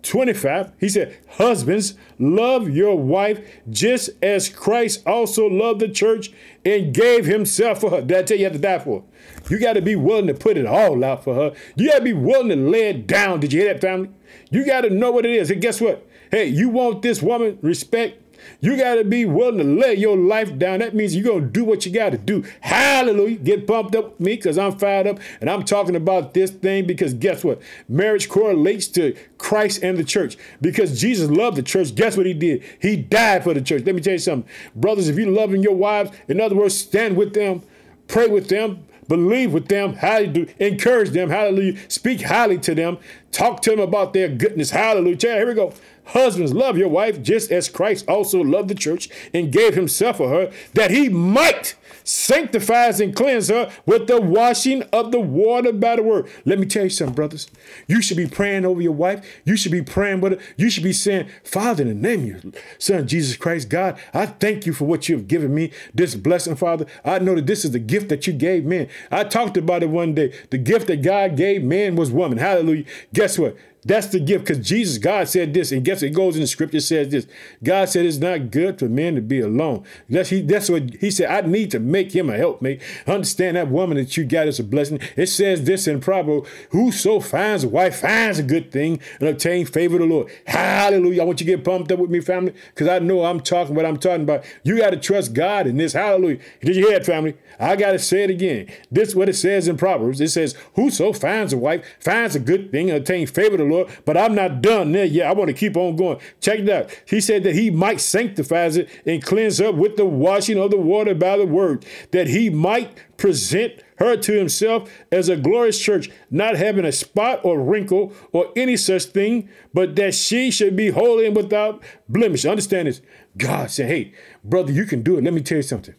25, 0.07 0.71
he 0.79 0.89
said, 0.89 1.17
Husbands, 1.31 1.95
love 2.19 2.69
your 2.69 2.97
wife 2.97 3.39
just 3.69 4.09
as 4.21 4.49
Christ 4.49 5.03
also 5.05 5.47
loved 5.47 5.79
the 5.79 5.89
church 5.89 6.31
and 6.65 6.93
gave 6.93 7.25
himself 7.25 7.81
for 7.81 7.91
her. 7.91 8.01
Did 8.01 8.17
I 8.17 8.23
tell 8.23 8.37
you 8.37 8.41
you 8.41 8.45
have 8.45 8.53
to 8.53 8.59
die 8.59 8.79
for? 8.79 9.03
You 9.49 9.59
got 9.59 9.73
to 9.73 9.81
be 9.81 9.95
willing 9.95 10.27
to 10.27 10.33
put 10.33 10.57
it 10.57 10.65
all 10.65 11.03
out 11.03 11.23
for 11.23 11.35
her. 11.35 11.53
You 11.75 11.89
got 11.89 11.99
to 11.99 12.03
be 12.03 12.13
willing 12.13 12.49
to 12.49 12.55
lay 12.55 12.89
it 12.89 13.07
down. 13.07 13.39
Did 13.39 13.53
you 13.53 13.61
hear 13.61 13.73
that, 13.73 13.81
family? 13.81 14.09
You 14.49 14.65
got 14.65 14.81
to 14.81 14.89
know 14.89 15.11
what 15.11 15.25
it 15.25 15.31
is. 15.31 15.51
And 15.51 15.61
guess 15.61 15.79
what? 15.79 16.07
Hey, 16.31 16.47
you 16.47 16.69
want 16.69 17.01
this 17.01 17.21
woman 17.21 17.57
respect? 17.61 18.21
You 18.59 18.77
got 18.77 18.95
to 18.95 19.03
be 19.03 19.25
willing 19.25 19.57
to 19.57 19.63
lay 19.63 19.95
your 19.95 20.17
life 20.17 20.57
down. 20.57 20.79
That 20.79 20.95
means 20.95 21.15
you're 21.15 21.23
going 21.23 21.43
to 21.43 21.49
do 21.49 21.63
what 21.63 21.85
you 21.85 21.91
got 21.91 22.11
to 22.11 22.17
do. 22.17 22.43
Hallelujah. 22.61 23.37
Get 23.37 23.67
pumped 23.67 23.95
up 23.95 24.11
with 24.11 24.19
me 24.19 24.35
because 24.35 24.57
I'm 24.57 24.77
fired 24.77 25.07
up 25.07 25.19
and 25.41 25.49
I'm 25.49 25.63
talking 25.63 25.95
about 25.95 26.33
this 26.33 26.51
thing 26.51 26.87
because 26.87 27.13
guess 27.13 27.43
what? 27.43 27.61
Marriage 27.87 28.29
correlates 28.29 28.87
to 28.89 29.15
Christ 29.37 29.83
and 29.83 29.97
the 29.97 30.03
church 30.03 30.37
because 30.61 30.99
Jesus 30.99 31.29
loved 31.29 31.57
the 31.57 31.63
church. 31.63 31.95
Guess 31.95 32.17
what 32.17 32.25
he 32.25 32.33
did? 32.33 32.63
He 32.81 32.95
died 32.95 33.43
for 33.43 33.53
the 33.53 33.61
church. 33.61 33.83
Let 33.85 33.95
me 33.95 34.01
tell 34.01 34.13
you 34.13 34.19
something. 34.19 34.49
Brothers, 34.75 35.09
if 35.09 35.17
you're 35.17 35.31
loving 35.31 35.63
your 35.63 35.75
wives, 35.75 36.11
in 36.27 36.41
other 36.41 36.55
words, 36.55 36.77
stand 36.77 37.17
with 37.17 37.33
them, 37.33 37.61
pray 38.07 38.27
with 38.27 38.49
them, 38.49 38.85
believe 39.07 39.53
with 39.53 39.67
them, 39.67 39.93
hallelujah, 39.93 40.47
encourage 40.59 41.11
them, 41.11 41.29
hallelujah, 41.29 41.77
speak 41.87 42.21
highly 42.21 42.57
to 42.59 42.75
them, 42.75 42.97
talk 43.31 43.61
to 43.61 43.71
them 43.71 43.79
about 43.79 44.13
their 44.13 44.27
goodness, 44.27 44.71
hallelujah. 44.71 45.17
Here 45.17 45.47
we 45.47 45.53
go. 45.53 45.73
Husbands, 46.07 46.53
love 46.53 46.77
your 46.77 46.89
wife 46.89 47.21
just 47.21 47.51
as 47.51 47.69
Christ 47.69 48.07
also 48.07 48.41
loved 48.41 48.69
the 48.69 48.75
church 48.75 49.09
and 49.33 49.51
gave 49.51 49.75
himself 49.75 50.17
for 50.17 50.29
her, 50.29 50.51
that 50.73 50.91
he 50.91 51.09
might 51.09 51.75
sanctify 52.03 52.77
and 52.77 53.15
cleanse 53.15 53.49
her 53.49 53.71
with 53.85 54.07
the 54.07 54.21
washing 54.21 54.83
of 54.93 55.11
the 55.11 55.19
water 55.19 55.73
by 55.73 55.95
the 55.95 56.03
word. 56.03 56.29
Let 56.45 56.59
me 56.59 56.65
tell 56.65 56.83
you 56.83 56.89
something, 56.89 57.15
brothers. 57.15 57.49
You 57.87 58.01
should 58.01 58.17
be 58.17 58.27
praying 58.27 58.65
over 58.65 58.81
your 58.81 58.93
wife. 58.93 59.25
You 59.45 59.57
should 59.57 59.71
be 59.71 59.81
praying 59.81 60.21
with 60.21 60.33
her. 60.33 60.39
You 60.55 60.69
should 60.69 60.83
be 60.83 60.93
saying, 60.93 61.29
Father, 61.43 61.83
in 61.83 61.89
the 61.89 61.95
name 61.95 62.19
of 62.21 62.43
your 62.43 62.53
Son, 62.77 63.07
Jesus 63.07 63.35
Christ, 63.35 63.69
God, 63.69 63.99
I 64.13 64.27
thank 64.27 64.65
you 64.65 64.73
for 64.73 64.85
what 64.85 65.09
you 65.09 65.17
have 65.17 65.27
given 65.27 65.53
me, 65.53 65.71
this 65.93 66.15
blessing, 66.15 66.55
Father. 66.55 66.85
I 67.03 67.19
know 67.19 67.35
that 67.35 67.47
this 67.47 67.65
is 67.65 67.71
the 67.71 67.79
gift 67.79 68.09
that 68.09 68.27
you 68.27 68.33
gave 68.33 68.63
man. 68.63 68.87
I 69.11 69.23
talked 69.23 69.57
about 69.57 69.83
it 69.83 69.89
one 69.89 70.13
day. 70.13 70.33
The 70.49 70.57
gift 70.57 70.87
that 70.87 71.01
God 71.01 71.35
gave 71.35 71.63
man 71.63 71.95
was 71.95 72.11
woman. 72.11 72.37
Hallelujah. 72.37 72.85
Guess 73.13 73.39
what? 73.39 73.57
That's 73.87 74.07
the 74.07 74.19
gift 74.19 74.45
because 74.45 74.67
Jesus, 74.67 74.97
God 74.97 75.29
said 75.29 75.53
this, 75.53 75.71
and 75.71 75.83
guess 75.83 76.03
it 76.03 76.09
goes 76.09 76.35
in 76.35 76.41
the 76.41 76.47
scripture 76.47 76.81
says 76.81 77.07
this. 77.07 77.25
God 77.63 77.87
said 77.87 78.05
it's 78.05 78.17
not 78.17 78.51
good 78.51 78.77
for 78.77 78.89
men 78.89 79.15
to 79.15 79.21
be 79.21 79.39
alone. 79.39 79.85
That's 80.09 80.29
he. 80.29 80.41
That's 80.41 80.69
what 80.69 80.93
he 80.95 81.09
said. 81.09 81.29
I 81.31 81.47
need 81.47 81.71
to 81.71 81.79
make 81.79 82.11
him 82.11 82.29
a 82.29 82.35
helpmate. 82.35 82.81
Understand 83.07 83.55
that 83.55 83.69
woman 83.69 83.95
that 83.95 84.17
you 84.17 84.25
got 84.25 84.49
is 84.49 84.59
a 84.59 84.63
blessing. 84.65 84.99
It 85.15 85.27
says 85.27 85.63
this 85.63 85.87
in 85.87 86.01
Proverbs: 86.01 86.49
Whoso 86.71 87.21
finds 87.21 87.63
a 87.63 87.69
wife 87.69 88.01
finds 88.01 88.39
a 88.39 88.43
good 88.43 88.73
thing 88.73 88.99
and 89.21 89.29
obtain 89.29 89.65
favor 89.65 89.95
of 89.95 90.01
the 90.01 90.07
Lord. 90.07 90.29
Hallelujah! 90.45 91.21
I 91.21 91.25
want 91.25 91.39
you 91.39 91.45
to 91.45 91.55
get 91.55 91.63
pumped 91.63 91.89
up 91.89 91.99
with 91.99 92.09
me, 92.09 92.19
family, 92.19 92.53
because 92.73 92.89
I 92.89 92.99
know 92.99 93.23
I'm 93.23 93.39
talking 93.39 93.73
what 93.73 93.85
I'm 93.85 93.97
talking 93.97 94.23
about. 94.23 94.43
You 94.63 94.77
got 94.77 94.89
to 94.89 94.97
trust 94.97 95.33
God 95.33 95.65
in 95.65 95.77
this. 95.77 95.93
Hallelujah! 95.93 96.39
Did 96.61 96.75
you 96.75 96.87
hear 96.87 96.97
it, 96.97 97.05
family? 97.05 97.37
I 97.57 97.77
got 97.77 97.93
to 97.93 97.99
say 97.99 98.25
it 98.25 98.29
again. 98.31 98.69
This 98.91 99.09
is 99.09 99.15
what 99.15 99.29
it 99.29 99.35
says 99.35 99.69
in 99.69 99.77
Proverbs. 99.77 100.19
It 100.19 100.29
says, 100.29 100.55
"Whoso 100.75 101.13
finds 101.13 101.53
a 101.53 101.57
wife 101.57 101.85
finds 102.01 102.35
a 102.35 102.39
good 102.41 102.69
thing 102.69 102.89
and 102.89 102.97
obtain 102.97 103.27
favor 103.27 103.53
of 103.53 103.59
the 103.59 103.63
Lord." 103.63 103.76
But 104.05 104.17
I'm 104.17 104.35
not 104.35 104.61
done 104.61 104.91
there 104.91 105.05
yet. 105.05 105.27
I 105.27 105.33
want 105.33 105.49
to 105.49 105.53
keep 105.53 105.77
on 105.77 105.95
going. 105.95 106.19
Check 106.41 106.59
it 106.59 106.69
out. 106.69 106.89
He 107.05 107.21
said 107.21 107.43
that 107.43 107.55
he 107.55 107.69
might 107.69 108.01
sanctify 108.01 108.65
it 108.65 108.89
and 109.05 109.23
cleanse 109.23 109.61
up 109.61 109.75
with 109.75 109.95
the 109.95 110.05
washing 110.05 110.57
of 110.57 110.71
the 110.71 110.77
water 110.77 111.13
by 111.13 111.37
the 111.37 111.45
word, 111.45 111.85
that 112.11 112.27
he 112.27 112.49
might 112.49 113.17
present 113.17 113.83
her 113.97 114.15
to 114.15 114.31
himself 114.33 114.89
as 115.11 115.27
a 115.27 115.35
glorious 115.35 115.79
church, 115.79 116.09
not 116.29 116.55
having 116.55 116.85
a 116.85 116.91
spot 116.91 117.39
or 117.43 117.59
wrinkle 117.59 118.13
or 118.31 118.51
any 118.55 118.77
such 118.77 119.05
thing, 119.05 119.49
but 119.73 119.95
that 119.95 120.13
she 120.13 120.51
should 120.51 120.75
be 120.75 120.91
holy 120.91 121.25
and 121.25 121.35
without 121.35 121.83
blemish. 122.07 122.45
Understand 122.45 122.87
this. 122.87 123.01
God 123.37 123.71
said, 123.71 123.87
hey, 123.87 124.13
brother, 124.43 124.71
you 124.71 124.85
can 124.85 125.01
do 125.01 125.17
it. 125.17 125.23
Let 125.23 125.33
me 125.33 125.41
tell 125.41 125.57
you 125.57 125.63
something. 125.63 125.95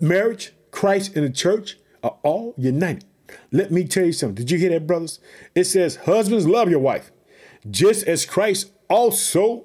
Marriage, 0.00 0.52
Christ, 0.70 1.16
and 1.16 1.24
the 1.24 1.30
church 1.30 1.78
are 2.02 2.18
all 2.22 2.54
united. 2.56 3.04
Let 3.50 3.70
me 3.70 3.84
tell 3.84 4.04
you 4.04 4.12
something. 4.12 4.34
Did 4.34 4.50
you 4.50 4.58
hear 4.58 4.70
that, 4.70 4.86
brothers? 4.86 5.20
It 5.54 5.64
says, 5.64 5.96
Husbands, 5.96 6.46
love 6.46 6.70
your 6.70 6.80
wife, 6.80 7.10
just 7.70 8.06
as 8.06 8.24
Christ 8.24 8.72
also 8.88 9.64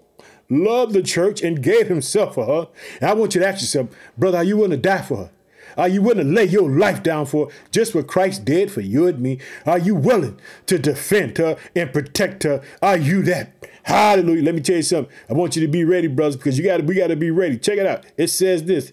loved 0.49 0.93
the 0.93 1.03
church 1.03 1.41
and 1.41 1.61
gave 1.61 1.87
himself 1.87 2.35
for 2.35 2.45
her. 2.45 2.67
And 3.01 3.09
I 3.09 3.13
want 3.13 3.35
you 3.35 3.41
to 3.41 3.47
ask 3.47 3.61
yourself, 3.61 3.89
brother, 4.17 4.39
are 4.39 4.43
you 4.43 4.57
willing 4.57 4.71
to 4.71 4.77
die 4.77 5.01
for 5.01 5.17
her? 5.17 5.31
Are 5.77 5.87
you 5.87 6.01
willing 6.01 6.25
to 6.25 6.33
lay 6.33 6.45
your 6.45 6.69
life 6.69 7.03
down 7.03 7.25
for 7.25 7.49
just 7.71 7.95
what 7.95 8.07
Christ 8.07 8.43
did 8.43 8.71
for 8.71 8.81
you 8.81 9.07
and 9.07 9.19
me? 9.19 9.39
Are 9.65 9.77
you 9.77 9.95
willing 9.95 10.39
to 10.65 10.77
defend 10.77 11.37
her 11.37 11.57
and 11.75 11.93
protect 11.93 12.43
her? 12.43 12.61
Are 12.81 12.97
you 12.97 13.21
that? 13.23 13.53
Hallelujah. 13.83 14.43
Let 14.43 14.55
me 14.55 14.61
tell 14.61 14.75
you 14.75 14.81
something. 14.81 15.13
I 15.29 15.33
want 15.33 15.55
you 15.55 15.61
to 15.61 15.71
be 15.71 15.85
ready, 15.85 16.07
brothers, 16.07 16.35
because 16.35 16.57
you 16.57 16.65
got 16.65 16.83
we 16.83 16.95
got 16.95 17.07
to 17.07 17.15
be 17.15 17.31
ready. 17.31 17.57
Check 17.57 17.77
it 17.77 17.85
out. 17.85 18.05
It 18.17 18.27
says 18.27 18.65
this 18.65 18.91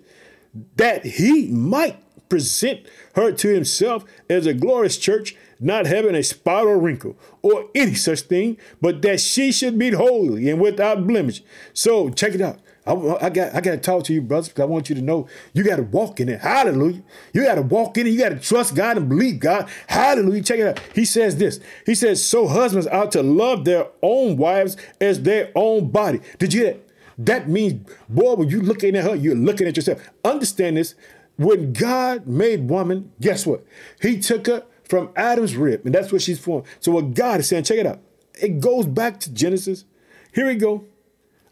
that 0.77 1.05
he 1.05 1.49
might 1.49 1.99
present 2.29 2.87
her 3.15 3.33
to 3.33 3.49
himself 3.49 4.05
as 4.29 4.47
a 4.47 4.55
glorious 4.55 4.99
church, 4.99 5.37
not 5.59 5.87
having 5.87 6.15
a 6.15 6.23
spot 6.23 6.67
or 6.67 6.79
wrinkle 6.79 7.17
or 7.43 7.69
any 7.75 7.95
such 7.95 8.23
thing, 8.23 8.59
but 8.81 9.03
that 9.03 9.21
she 9.21 9.53
should 9.53 9.79
be 9.79 9.91
holy 9.91 10.51
and 10.51 10.61
without 10.61 11.07
blemish. 11.07 11.43
So 11.73 12.11
check 12.11 12.35
it 12.35 12.41
out. 12.41 12.59
I, 12.87 12.93
I, 12.93 13.31
got 13.31 13.55
I 13.55 13.61
got 13.61 13.73
to 13.73 13.79
talk 13.79 14.05
to 14.05 14.15
you, 14.15 14.23
brothers, 14.23 14.49
because 14.49 14.63
I 14.63 14.67
want 14.67 14.89
you 14.89 14.95
to 14.95 15.03
know 15.03 15.27
you 15.53 15.65
got 15.65 15.77
to 15.77 15.83
walk 15.83 16.21
in 16.21 16.29
it. 16.29 16.41
Hallelujah. 16.41 17.03
You 17.33 17.43
got 17.43 17.57
to 17.57 17.63
walk 17.63 17.99
in 17.99 18.07
it. 18.07 18.11
You 18.11 18.19
got 18.19 18.29
to 18.29 18.39
trust 18.39 18.77
God 18.77 18.97
and 18.97 19.09
believe 19.09 19.41
God. 19.41 19.69
Hallelujah. 19.89 20.43
Check 20.43 20.61
it 20.61 20.67
out. 20.69 20.81
He 20.95 21.05
says 21.05 21.37
this. 21.37 21.59
He 21.85 21.97
says, 21.97 22.25
so 22.25 22.47
husbands 22.47 22.87
ought 22.87 23.11
to 23.13 23.23
love 23.23 23.65
their 23.65 23.89
own 24.03 24.37
wives 24.37 24.77
as 25.01 25.23
their 25.23 25.51
own 25.57 25.91
body. 25.91 26.21
Did 26.39 26.55
you 26.55 26.63
hear 26.63 26.73
that? 26.75 26.83
That 27.19 27.49
means, 27.49 27.91
boy, 28.09 28.35
when 28.35 28.51
you 28.51 28.61
looking 28.61 28.95
at 28.95 29.05
her, 29.05 29.15
you're 29.15 29.35
looking 29.35 29.67
at 29.67 29.75
yourself. 29.75 30.07
Understand 30.23 30.77
this. 30.77 30.95
When 31.37 31.73
God 31.73 32.27
made 32.27 32.69
woman, 32.69 33.13
guess 33.21 33.47
what? 33.47 33.65
He 34.01 34.19
took 34.19 34.47
her 34.47 34.65
from 34.85 35.11
Adam's 35.17 35.57
rib, 35.57 35.85
and 35.85 35.95
that's 35.95 36.13
what 36.13 36.23
she's 36.23 36.39
formed. 36.39 36.67
So 36.81 36.93
what 36.93 37.15
God 37.15 37.41
is 37.41 37.49
saying, 37.49 37.65
check 37.65 37.79
it 37.79 37.87
out. 37.87 38.01
It 38.41 38.61
goes 38.61 38.87
back 38.87 39.21
to 39.21 39.33
Genesis. 39.33 39.85
Here 40.33 40.47
we 40.47 40.55
go. 40.55 40.85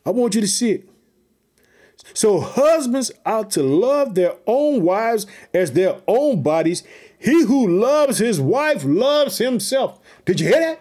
I 0.06 0.10
want 0.10 0.34
you 0.34 0.40
to 0.40 0.48
see 0.48 0.72
it. 0.72 0.88
So 2.12 2.40
husbands 2.40 3.10
ought 3.24 3.50
to 3.52 3.62
love 3.62 4.14
their 4.14 4.34
own 4.46 4.82
wives 4.82 5.26
as 5.52 5.72
their 5.72 6.00
own 6.06 6.42
bodies. 6.42 6.82
He 7.18 7.44
who 7.44 7.66
loves 7.66 8.18
his 8.18 8.40
wife 8.40 8.84
loves 8.84 9.38
himself. 9.38 9.98
Did 10.24 10.40
you 10.40 10.48
hear 10.48 10.60
that? 10.60 10.80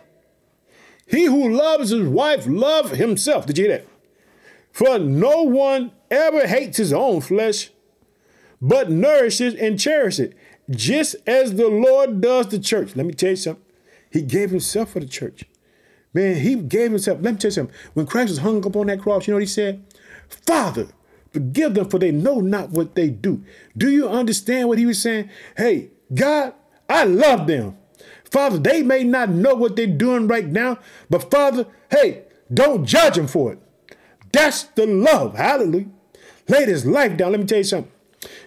He 1.08 1.26
who 1.26 1.50
loves 1.50 1.90
his 1.90 2.08
wife 2.08 2.46
loves 2.48 2.92
himself. 2.92 3.46
Did 3.46 3.58
you 3.58 3.68
hear 3.68 3.78
that? 3.78 3.88
For 4.72 4.98
no 5.00 5.44
one 5.44 5.92
ever 6.10 6.48
hates 6.48 6.78
his 6.78 6.92
own 6.92 7.22
flesh, 7.22 7.70
but 8.64 8.90
nourishes 8.90 9.54
and 9.56 9.78
cherishes 9.78 10.32
it, 10.32 10.38
just 10.70 11.18
as 11.28 11.56
the 11.56 11.68
Lord 11.68 12.22
does 12.22 12.48
the 12.48 12.58
church. 12.58 12.96
Let 12.96 13.06
me 13.06 13.14
tell 13.14 13.32
you 13.32 13.36
something. 13.36 13.64
He 14.10 14.22
gave 14.22 14.52
himself 14.52 14.92
for 14.92 15.02
the 15.02 15.06
church. 15.06 15.44
Man, 16.14 16.38
he 16.38 16.56
gave 16.56 16.92
himself. 16.92 17.20
Let 17.22 17.34
me 17.34 17.40
tell 17.40 17.50
you 17.50 17.56
something. 17.56 17.76
When 17.94 18.06
Christ 18.06 18.30
was 18.30 18.38
hung 18.38 18.66
up 18.66 18.76
on 18.78 18.88
that 18.88 19.02
cross, 19.02 19.28
you 19.28 19.34
know 19.34 19.36
what 19.36 19.44
he 19.44 19.48
said? 19.48 19.84
Father, 20.30 20.88
forgive 21.34 21.74
them 21.74 21.90
for 21.90 22.00
they 22.00 22.12
know 22.12 22.40
not 22.40 22.70
what 22.70 22.96
they 22.96 23.10
do. 23.10 23.44
Do 23.76 23.92
you 23.92 24.08
understand 24.08 24.70
what 24.70 24.78
he 24.78 24.86
was 24.86 25.02
saying? 25.02 25.30
Hey, 25.58 25.92
God, 26.14 26.54
I 26.88 27.04
love 27.04 27.48
them. 27.48 27.78
Father, 28.32 28.60
they 28.60 28.82
may 28.82 29.04
not 29.04 29.30
know 29.30 29.56
what 29.56 29.76
they're 29.76 29.88
doing 29.88 30.28
right 30.28 30.48
now, 30.48 30.80
but 31.10 31.30
Father, 31.30 31.68
hey, 31.92 32.24
don't 32.54 32.86
judge 32.86 33.16
them 33.16 33.28
for 33.28 33.52
it. 33.54 33.60
That's 34.32 34.64
the 34.64 34.88
love. 34.88 35.36
Hallelujah. 35.36 35.90
Laid 36.48 36.70
his 36.70 36.86
life 36.86 37.18
down. 37.18 37.32
Let 37.32 37.42
me 37.42 37.46
tell 37.46 37.58
you 37.58 37.64
something. 37.66 37.92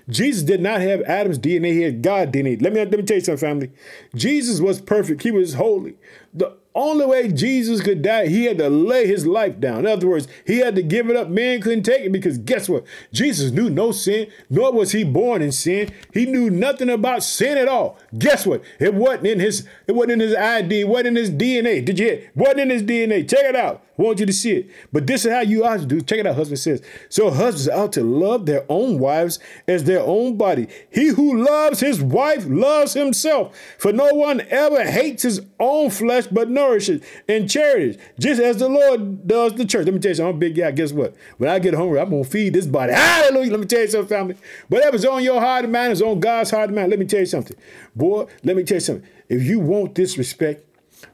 Jesus 0.08 0.42
did 0.44 0.60
not 0.60 0.80
have 0.80 1.02
Adam's 1.02 1.38
DNA, 1.38 1.72
he 1.72 1.82
had 1.82 2.02
God 2.02 2.32
DNA. 2.32 2.60
Let 2.62 2.72
me, 2.72 2.80
let 2.80 2.90
me 2.90 3.02
tell 3.02 3.16
you 3.16 3.24
something, 3.24 3.48
family. 3.48 3.70
Jesus 4.14 4.60
was 4.60 4.80
perfect, 4.80 5.22
he 5.22 5.30
was 5.30 5.54
holy. 5.54 5.96
The 6.32 6.56
only 6.76 7.06
way 7.06 7.32
Jesus 7.32 7.80
could 7.80 8.02
die, 8.02 8.28
he 8.28 8.44
had 8.44 8.58
to 8.58 8.68
lay 8.68 9.06
his 9.06 9.26
life 9.26 9.58
down. 9.58 9.80
In 9.80 9.86
other 9.86 10.06
words, 10.06 10.28
he 10.46 10.58
had 10.58 10.76
to 10.76 10.82
give 10.82 11.08
it 11.10 11.16
up. 11.16 11.28
Man 11.28 11.60
couldn't 11.60 11.82
take 11.82 12.02
it 12.02 12.12
because 12.12 12.38
guess 12.38 12.68
what? 12.68 12.84
Jesus 13.12 13.50
knew 13.50 13.70
no 13.70 13.90
sin, 13.92 14.30
nor 14.50 14.72
was 14.72 14.92
he 14.92 15.02
born 15.02 15.42
in 15.42 15.52
sin. 15.52 15.90
He 16.12 16.26
knew 16.26 16.50
nothing 16.50 16.90
about 16.90 17.22
sin 17.22 17.56
at 17.58 17.66
all. 17.66 17.98
Guess 18.16 18.46
what? 18.46 18.62
It 18.78 18.94
wasn't 18.94 19.26
in 19.26 19.40
his, 19.40 19.66
it 19.86 19.92
wasn't 19.92 20.12
in 20.12 20.20
his 20.20 20.36
ID, 20.36 20.80
it 20.82 20.88
wasn't 20.88 21.08
in 21.08 21.16
his 21.16 21.30
DNA. 21.30 21.84
Did 21.84 21.98
you 21.98 22.06
hear? 22.06 22.14
It 22.14 22.36
wasn't 22.36 22.60
in 22.60 22.70
his 22.70 22.82
DNA. 22.82 23.28
Check 23.28 23.44
it 23.44 23.56
out. 23.56 23.82
I 23.98 24.02
want 24.02 24.20
you 24.20 24.26
to 24.26 24.32
see 24.32 24.52
it. 24.52 24.70
But 24.92 25.06
this 25.06 25.24
is 25.24 25.32
how 25.32 25.40
you 25.40 25.64
ought 25.64 25.80
to 25.80 25.86
do. 25.86 26.00
Check 26.02 26.18
it 26.18 26.26
out. 26.26 26.34
Husband 26.34 26.58
says, 26.58 26.82
so 27.08 27.30
husbands 27.30 27.68
ought 27.68 27.92
to 27.94 28.02
love 28.02 28.44
their 28.44 28.66
own 28.68 28.98
wives 28.98 29.38
as 29.66 29.84
their 29.84 30.00
own 30.00 30.36
body. 30.36 30.68
He 30.90 31.08
who 31.08 31.42
loves 31.42 31.80
his 31.80 32.02
wife 32.02 32.44
loves 32.46 32.92
himself. 32.92 33.56
For 33.78 33.92
no 33.92 34.12
one 34.12 34.42
ever 34.50 34.84
hates 34.84 35.22
his 35.22 35.40
own 35.58 35.90
flesh, 35.90 36.26
but 36.26 36.50
nourishes 36.66 37.02
and 37.28 37.48
cherishes, 37.48 37.96
just 38.18 38.40
as 38.40 38.58
the 38.58 38.68
Lord 38.68 39.26
does 39.26 39.54
the 39.54 39.64
church. 39.64 39.86
Let 39.86 39.94
me 39.94 40.00
tell 40.00 40.10
you 40.10 40.14
something. 40.16 40.30
I'm 40.30 40.36
a 40.36 40.38
big 40.38 40.56
guy. 40.56 40.70
Guess 40.70 40.92
what? 40.92 41.14
When 41.38 41.48
I 41.48 41.58
get 41.58 41.74
hungry, 41.74 42.00
I'm 42.00 42.10
gonna 42.10 42.24
feed 42.24 42.54
this 42.54 42.66
body. 42.66 42.92
Hallelujah. 42.92 43.50
Let 43.50 43.60
me 43.60 43.66
tell 43.66 43.80
you 43.80 43.88
something, 43.88 44.08
family. 44.08 44.36
Whatever's 44.68 45.04
on 45.04 45.22
your 45.22 45.40
heart 45.40 45.64
and 45.64 45.72
mind 45.72 45.92
is 45.92 46.02
on 46.02 46.20
God's 46.20 46.50
heart 46.50 46.68
and 46.68 46.76
mind. 46.76 46.90
Let 46.90 46.98
me 46.98 47.06
tell 47.06 47.20
you 47.20 47.26
something. 47.26 47.56
Boy, 47.94 48.26
let 48.42 48.56
me 48.56 48.64
tell 48.64 48.76
you 48.76 48.80
something. 48.80 49.08
If 49.28 49.42
you 49.42 49.60
want 49.60 49.94
this 49.94 50.18
respect, 50.18 50.64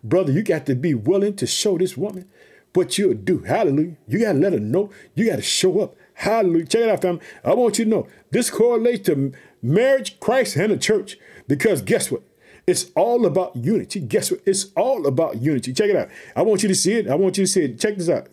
brother, 0.03 0.33
you 0.33 0.43
got 0.43 0.67
to 0.67 0.75
be 0.75 0.95
willing 0.95 1.37
to 1.37 1.47
show 1.47 1.79
this 1.79 1.97
woman 1.97 2.29
what 2.75 2.97
you'll 2.99 3.15
do. 3.15 3.41
Hallelujah. 3.41 3.97
You 4.09 4.21
got 4.21 4.33
to 4.33 4.39
let 4.39 4.53
her 4.53 4.61
know. 4.61 4.91
You 5.15 5.29
got 5.29 5.37
to 5.37 5.43
show 5.43 5.81
up. 5.81 5.95
Hallelujah. 6.15 6.67
Check 6.67 6.83
it 6.83 6.89
out, 6.89 7.03
family. 7.03 7.21
I 7.45 7.55
want 7.55 7.79
you 7.79 7.85
to 7.85 7.91
know 7.91 8.09
this 8.31 8.51
correlates 8.51 9.07
to 9.07 9.33
marriage, 9.61 10.19
Christ, 10.21 10.57
and 10.57 10.73
the 10.73 10.77
church. 10.77 11.19
Because 11.49 11.83
guess 11.83 12.11
what? 12.11 12.23
It's 12.67 12.91
all 12.95 13.27
about 13.27 13.57
unity. 13.57 14.01
Guess 14.01 14.31
what? 14.31 14.41
It's 14.47 14.67
all 14.77 15.07
about 15.07 15.43
unity. 15.43 15.73
Check 15.73 15.91
it 15.91 15.97
out. 15.97 16.09
I 16.37 16.43
want 16.43 16.63
you 16.63 16.69
to 16.69 16.75
see 16.75 16.95
it. 16.95 17.09
I 17.09 17.15
want 17.15 17.37
you 17.39 17.45
to 17.45 17.51
see 17.51 17.65
it. 17.65 17.81
Check 17.81 17.97
this 17.97 18.09
out. 18.09 18.29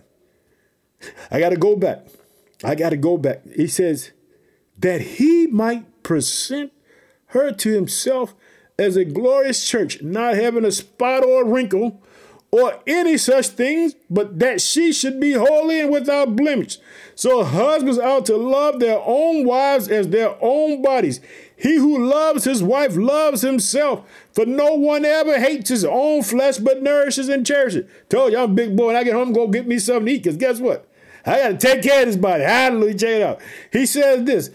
I 1.32 1.40
got 1.40 1.50
to 1.50 1.58
go 1.58 1.76
back. 1.76 2.06
I 2.64 2.76
got 2.76 2.90
to 2.90 2.98
go 2.98 3.18
back. 3.18 3.42
He 3.56 3.68
says 3.68 4.12
that 4.78 5.02
he 5.02 5.48
might 5.48 6.04
present 6.04 6.72
her 7.28 7.52
to 7.52 7.74
himself 7.74 8.36
as 8.78 8.96
a 8.96 9.06
glorious 9.06 9.68
church, 9.68 10.02
not 10.02 10.36
having 10.36 10.66
a 10.66 10.72
spot 10.72 11.24
or 11.24 11.42
a 11.42 11.46
wrinkle 11.46 12.02
or 12.52 12.80
any 12.88 13.18
such 13.18 13.48
things, 13.50 13.94
but 14.10 14.40
that 14.40 14.62
she 14.62 14.92
should 14.92 15.20
be 15.20 15.34
holy 15.34 15.82
and 15.82 15.92
without 15.92 16.36
blemish. 16.36 16.80
So 17.14 17.44
husbands 17.44 18.00
ought 18.00 18.26
to 18.28 18.38
love 18.38 18.80
their 18.80 19.00
own 19.04 19.46
wives 19.46 19.88
as 19.88 20.08
their 20.10 20.36
own 20.42 20.82
bodies. 20.82 21.20
He 21.60 21.76
who 21.76 22.08
loves 22.10 22.46
his 22.46 22.64
wife 22.64 22.96
loves 22.96 23.42
himself, 23.42 24.10
for 24.32 24.46
no 24.46 24.76
one 24.76 25.04
ever 25.04 25.40
hates 25.40 25.70
his 25.70 25.84
own 25.84 26.24
flesh, 26.24 26.58
but 26.58 26.82
nourishes 26.82 27.28
and 27.28 27.46
cherishes. 27.46 27.82
it. 27.82 28.10
Told 28.10 28.32
you 28.32 28.38
I'm 28.38 28.52
a 28.52 28.54
big 28.54 28.78
boy. 28.78 28.88
When 28.88 28.96
I 28.96 29.04
get 29.04 29.14
home, 29.14 29.34
go 29.34 29.48
get 29.48 29.68
me 29.68 29.78
something 29.78 30.06
to 30.06 30.12
eat, 30.14 30.24
because 30.24 30.38
guess 30.38 30.60
what? 30.62 30.88
I 31.26 31.38
got 31.38 31.48
to 31.50 31.58
take 31.58 31.84
care 31.84 32.02
of 32.02 32.08
this 32.08 32.16
body. 32.16 32.44
Hallelujah. 32.44 32.94
Check 32.98 33.10
it 33.10 33.22
out. 33.22 33.42
He 33.74 33.86
says 33.86 34.24
this 34.24 34.52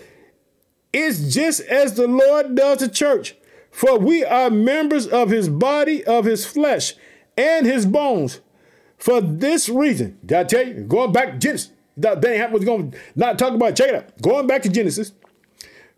It's 0.94 1.34
just 1.34 1.60
as 1.60 1.94
the 1.94 2.08
Lord 2.08 2.54
does 2.54 2.78
the 2.78 2.88
church, 2.88 3.36
for 3.70 3.98
we 3.98 4.24
are 4.24 4.48
members 4.48 5.06
of 5.06 5.28
his 5.28 5.50
body, 5.50 6.02
of 6.04 6.24
his 6.24 6.46
flesh 6.46 6.94
and 7.36 7.66
his 7.66 7.84
bones. 7.84 8.40
For 8.96 9.20
this 9.20 9.68
reason, 9.68 10.18
did 10.24 10.38
I 10.38 10.44
tell 10.44 10.66
you? 10.66 10.74
Going 10.84 11.12
back 11.12 11.32
to 11.32 11.38
Genesis. 11.38 11.70
That 11.98 12.50
was 12.50 12.64
going 12.64 12.92
to 12.92 12.98
not 13.14 13.38
talk 13.38 13.52
about. 13.52 13.70
it. 13.70 13.76
Check 13.76 13.88
it 13.90 13.94
out. 13.94 14.22
Going 14.22 14.46
back 14.46 14.62
to 14.62 14.70
Genesis. 14.70 15.12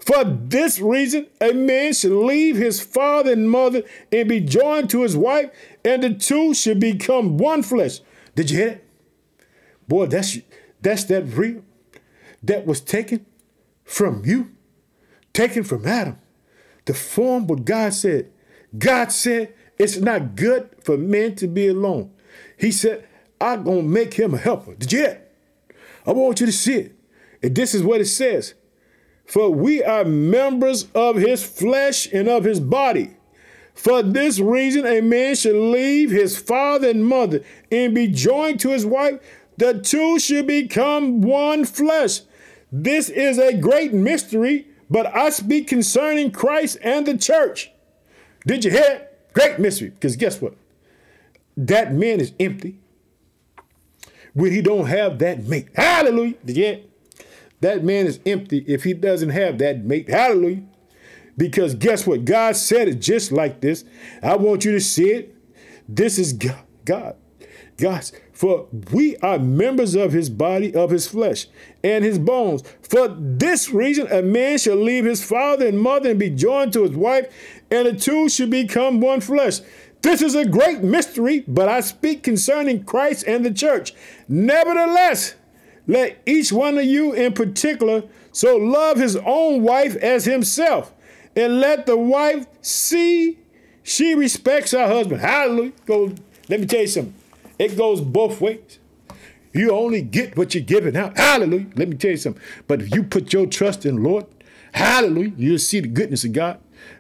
For 0.07 0.23
this 0.23 0.79
reason, 0.79 1.27
a 1.41 1.53
man 1.53 1.93
should 1.93 2.13
leave 2.13 2.57
his 2.57 2.81
father 2.81 3.33
and 3.33 3.51
mother 3.51 3.83
and 4.13 4.29
be 4.29 4.39
joined 4.39 4.89
to 4.91 5.03
his 5.03 5.17
wife, 5.17 5.51
and 5.85 6.03
the 6.03 6.15
two 6.15 6.55
should 6.55 6.79
become 6.79 7.39
one 7.39 7.65
flesh. 7.65 7.99
Did 8.37 8.51
you 8.51 8.59
hear 8.59 8.69
it? 8.69 8.85
Boy, 9.89 10.07
that's 10.07 10.39
that's 10.81 11.05
that 11.05 11.25
real 11.25 11.63
that 12.45 12.67
was 12.67 12.81
taken 12.81 13.27
from 13.85 14.25
you, 14.25 14.53
taken 15.33 15.65
from 15.65 15.87
Adam. 15.87 16.19
The 16.85 16.95
form 16.95 17.49
what 17.49 17.65
God 17.65 17.93
said. 17.93 18.31
God 18.79 19.11
said, 19.11 19.55
it's 19.79 19.97
not 19.97 20.37
good 20.37 20.71
for 20.83 20.97
men 20.97 21.35
to 21.37 21.49
be 21.49 21.67
alone. 21.67 22.13
He 22.57 22.71
said, 22.71 23.09
I'm 23.41 23.65
to 23.65 23.83
make 23.83 24.15
him 24.15 24.35
a 24.35 24.39
helper. 24.39 24.75
Did 24.75 24.93
you 24.93 24.99
hear 25.01 25.23
I 26.07 26.13
want 26.13 26.41
you 26.41 26.47
to 26.47 26.53
see 26.53 26.75
it. 26.75 26.97
And 27.43 27.57
this 27.57 27.75
is 27.75 27.83
what 27.83 28.01
it 28.01 28.07
says. 28.07 28.55
For 29.27 29.51
we 29.51 29.83
are 29.83 30.05
members 30.05 30.89
of 30.95 31.17
his 31.17 31.43
flesh 31.43 32.11
and 32.13 32.29
of 32.29 32.45
his 32.45 32.61
body. 32.61 33.17
For 33.75 34.03
this 34.03 34.39
reason, 34.39 34.87
a 34.87 35.01
man 35.01 35.35
should 35.35 35.55
leave 35.55 36.11
his 36.11 36.39
father 36.39 36.89
and 36.89 37.05
mother 37.05 37.43
and 37.71 37.95
be 37.95 38.07
joined 38.07 38.61
to 38.61 38.71
his 38.71 38.87
wife. 38.87 39.21
The 39.59 39.81
two 39.81 40.19
should 40.19 40.47
become 40.47 41.21
one 41.21 41.65
flesh. 41.65 42.21
This 42.73 43.09
is 43.09 43.39
a 43.39 43.57
great 43.57 43.93
mystery, 43.93 44.67
but 44.89 45.07
I 45.15 45.31
speak 45.31 45.69
concerning 45.69 46.31
Christ 46.31 46.79
and 46.83 47.07
the 47.07 47.19
church. 47.19 47.71
Did 48.47 48.65
you 48.65 48.71
hear 48.71 48.85
it? 48.85 49.33
Great 49.35 49.59
mystery. 49.59 49.91
Because 49.91 50.17
guess 50.17 50.41
what? 50.41 50.55
That 51.57 51.93
man 51.93 52.21
is 52.21 52.33
empty 52.39 52.79
when 54.35 54.53
he 54.53 54.63
don't 54.63 54.87
have 54.87 55.19
that 55.19 55.45
mate. 55.45 55.69
Hallelujah. 55.75 56.35
Yeah. 56.45 56.77
That 57.61 57.85
man 57.85 58.07
is 58.07 58.21
empty 58.27 58.65
if 58.67 58.85
he 58.85 58.95
doesn't 58.95 59.31
have 59.31 59.59
that 59.59 59.85
mate. 59.85 60.09
Hallelujah. 60.09 60.63
Because 61.37 61.75
guess 61.75 62.07
what? 62.07 62.25
God 62.25 62.57
said 62.57 62.89
it 62.89 63.01
just 63.01 63.33
like 63.33 63.61
this. 63.61 63.85
I 64.23 64.37
want 64.37 64.65
you 64.65 64.73
to 64.73 64.81
see 64.81 65.11
it. 65.11 65.35
This 65.89 66.19
is 66.19 66.33
God. 66.33 66.65
God. 66.85 67.17
God's. 67.77 68.13
For 68.33 68.69
we 68.93 69.17
are 69.19 69.39
members 69.39 69.95
of 69.95 70.13
his 70.13 70.29
body, 70.29 70.75
of 70.75 70.91
his 70.91 71.07
flesh, 71.07 71.47
and 71.83 72.05
his 72.05 72.19
bones. 72.19 72.63
For 72.83 73.09
this 73.09 73.71
reason, 73.71 74.07
a 74.09 74.23
man 74.23 74.59
shall 74.59 74.77
leave 74.77 75.05
his 75.05 75.25
father 75.25 75.67
and 75.67 75.81
mother 75.81 76.11
and 76.11 76.21
be 76.21 76.31
joined 76.31 76.73
to 76.75 76.83
his 76.83 76.97
wife, 76.97 77.33
and 77.71 77.87
the 77.87 77.95
two 77.95 78.29
should 78.29 78.51
become 78.51 79.01
one 79.01 79.21
flesh. 79.21 79.61
This 80.03 80.23
is 80.23 80.35
a 80.35 80.45
great 80.45 80.83
mystery, 80.83 81.45
but 81.49 81.69
I 81.69 81.81
speak 81.81 82.23
concerning 82.23 82.85
Christ 82.85 83.25
and 83.27 83.45
the 83.45 83.53
church. 83.53 83.95
Nevertheless, 84.29 85.35
let 85.87 86.21
each 86.27 86.53
one 86.53 86.79
of 86.79 86.85
you 86.85 87.13
in 87.13 87.33
particular 87.33 88.03
so 88.33 88.57
love 88.57 88.99
his 88.99 89.17
own 89.25 89.63
wife 89.63 89.97
as 89.97 90.25
himself, 90.25 90.93
and 91.35 91.61
let 91.61 91.87
the 91.87 91.97
wife 91.97 92.47
see 92.61 93.39
she 93.83 94.15
respects 94.15 94.73
her 94.73 94.87
husband. 94.87 95.21
Hallelujah. 95.21 95.73
Go, 95.87 96.13
let 96.49 96.61
me 96.61 96.67
tell 96.67 96.81
you 96.81 96.87
something. 96.89 97.15
It 97.59 97.77
goes 97.77 98.01
both 98.01 98.41
ways. 98.41 98.79
You 99.53 99.71
only 99.71 100.03
get 100.03 100.37
what 100.37 100.55
you're 100.55 100.65
giving 100.65 100.97
out. 100.97 101.17
Hallelujah. 101.17 101.67
Let 101.77 101.89
me 101.89 101.97
tell 101.97 102.11
you 102.11 102.17
something. 102.17 102.43
But 102.67 102.83
if 102.83 102.95
you 102.95 103.05
put 103.05 103.33
your 103.33 103.47
trust 103.47 103.87
in 103.87 103.97
the 103.97 104.03
Lord, 104.03 104.27
hallelujah, 104.73 105.33
you'll 105.37 105.59
see 105.59 105.81
the 105.81 105.89
goodness 105.89 106.25
of 106.25 106.33
God. 106.33 106.59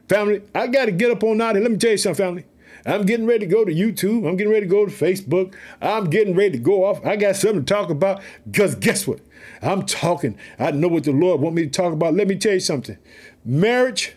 Family, 0.09 0.43
I 0.55 0.69
got 0.69 0.87
to 0.87 0.93
get 0.93 1.11
up 1.11 1.23
on 1.25 1.41
out 1.41 1.57
and 1.57 1.65
let 1.65 1.73
me 1.73 1.77
tell 1.77 1.91
you 1.91 1.99
something, 1.99 2.25
family. 2.25 2.45
I'm 2.87 3.05
getting 3.05 3.27
ready 3.27 3.41
to 3.41 3.53
go 3.53 3.65
to 3.65 3.73
YouTube. 3.73 4.29
I'm 4.29 4.37
getting 4.37 4.53
ready 4.53 4.67
to 4.67 4.71
go 4.71 4.87
to 4.87 4.93
Facebook. 4.93 5.55
I'm 5.83 6.09
getting 6.09 6.35
ready 6.35 6.53
to 6.53 6.59
go 6.59 6.85
off. 6.85 7.05
I 7.05 7.17
got 7.17 7.37
something 7.37 7.65
to 7.65 7.75
talk 7.75 7.91
about 7.91 8.23
because 8.51 8.75
guess 8.77 9.07
what? 9.07 9.21
I'm 9.61 9.85
talking. 9.85 10.39
I 10.59 10.71
know 10.71 10.89
what 10.89 11.05
the 11.05 11.13
Lord 11.13 11.41
want 11.41 11.57
me 11.57 11.65
to 11.65 11.71
talk 11.71 11.93
about. 11.93 12.15
Let 12.15 12.29
me 12.29 12.37
tell 12.37 12.55
you 12.55 12.61
something. 12.61 12.97
Marriage, 13.45 14.15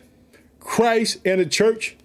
Christ, 0.59 1.17
and 1.25 1.41
the 1.41 1.45
church, 1.45 1.97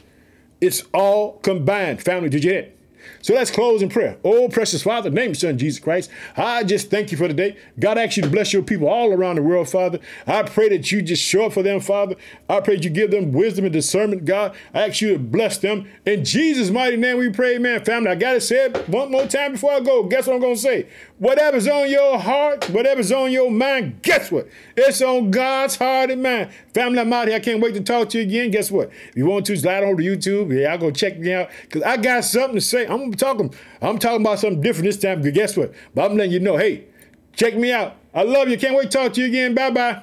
it's 0.60 0.84
all 0.92 1.34
combined. 1.38 2.02
Family, 2.02 2.28
did 2.30 2.44
you 2.44 2.52
hear 2.52 2.73
so 3.22 3.34
let's 3.34 3.50
close 3.50 3.82
in 3.82 3.88
prayer. 3.88 4.16
Oh, 4.24 4.48
precious 4.48 4.82
Father, 4.82 5.10
name 5.10 5.28
your 5.28 5.34
Son 5.34 5.58
Jesus 5.58 5.80
Christ. 5.80 6.10
I 6.36 6.64
just 6.64 6.90
thank 6.90 7.10
you 7.10 7.18
for 7.18 7.28
today. 7.28 7.56
God 7.78 7.98
asks 7.98 8.16
you 8.16 8.22
to 8.22 8.30
bless 8.30 8.52
your 8.52 8.62
people 8.62 8.88
all 8.88 9.12
around 9.12 9.36
the 9.36 9.42
world, 9.42 9.68
Father. 9.68 9.98
I 10.26 10.42
pray 10.42 10.68
that 10.70 10.90
you 10.92 11.02
just 11.02 11.22
show 11.22 11.46
up 11.46 11.52
for 11.52 11.62
them, 11.62 11.80
Father. 11.80 12.16
I 12.48 12.60
pray 12.60 12.76
that 12.76 12.84
you 12.84 12.90
give 12.90 13.10
them 13.10 13.32
wisdom 13.32 13.64
and 13.64 13.72
discernment, 13.72 14.24
God. 14.24 14.54
I 14.72 14.88
ask 14.88 15.00
you 15.00 15.14
to 15.14 15.18
bless 15.18 15.58
them. 15.58 15.88
In 16.04 16.24
Jesus' 16.24 16.70
mighty 16.70 16.96
name 16.96 17.18
we 17.18 17.30
pray, 17.30 17.58
man. 17.58 17.84
Family, 17.84 18.10
I 18.10 18.14
got 18.14 18.34
to 18.34 18.40
say 18.40 18.66
it 18.66 18.88
one 18.88 19.10
more 19.10 19.26
time 19.26 19.52
before 19.52 19.72
I 19.72 19.80
go. 19.80 20.04
Guess 20.04 20.26
what 20.26 20.34
I'm 20.34 20.40
going 20.40 20.54
to 20.54 20.60
say? 20.60 20.88
Whatever's 21.18 21.68
on 21.68 21.88
your 21.88 22.18
heart, 22.18 22.68
whatever's 22.70 23.12
on 23.12 23.30
your 23.30 23.48
mind, 23.48 24.02
guess 24.02 24.32
what? 24.32 24.48
It's 24.76 25.00
on 25.00 25.30
God's 25.30 25.76
heart 25.76 26.10
and 26.10 26.20
mind. 26.20 26.50
Family, 26.74 26.98
I'm 26.98 27.12
out 27.12 27.28
here. 27.28 27.36
I 27.36 27.40
can't 27.40 27.60
wait 27.60 27.74
to 27.74 27.80
talk 27.80 28.08
to 28.10 28.18
you 28.18 28.24
again. 28.24 28.50
Guess 28.50 28.72
what? 28.72 28.90
If 29.10 29.16
you 29.16 29.26
want 29.26 29.46
to, 29.46 29.56
slide 29.56 29.84
over 29.84 30.02
to 30.02 30.16
YouTube. 30.16 30.60
Yeah, 30.60 30.72
I'll 30.72 30.78
go 30.78 30.90
check 30.90 31.18
me 31.18 31.32
out 31.32 31.50
because 31.62 31.82
I 31.82 31.98
got 31.98 32.24
something 32.24 32.56
to 32.56 32.60
say. 32.60 32.86
I'm 32.86 33.12
talking. 33.12 33.54
I'm 33.80 33.98
talking 33.98 34.22
about 34.22 34.40
something 34.40 34.60
different 34.60 34.86
this 34.86 34.98
time. 34.98 35.22
Because 35.22 35.36
guess 35.36 35.56
what? 35.56 35.72
But 35.94 36.10
I'm 36.10 36.16
letting 36.16 36.32
you 36.32 36.40
know. 36.40 36.56
Hey, 36.56 36.86
check 37.36 37.54
me 37.54 37.72
out. 37.72 37.94
I 38.12 38.24
love 38.24 38.48
you. 38.48 38.58
Can't 38.58 38.74
wait 38.74 38.90
to 38.90 38.98
talk 38.98 39.12
to 39.12 39.20
you 39.20 39.28
again. 39.28 39.54
Bye 39.54 39.70
bye. 39.70 40.02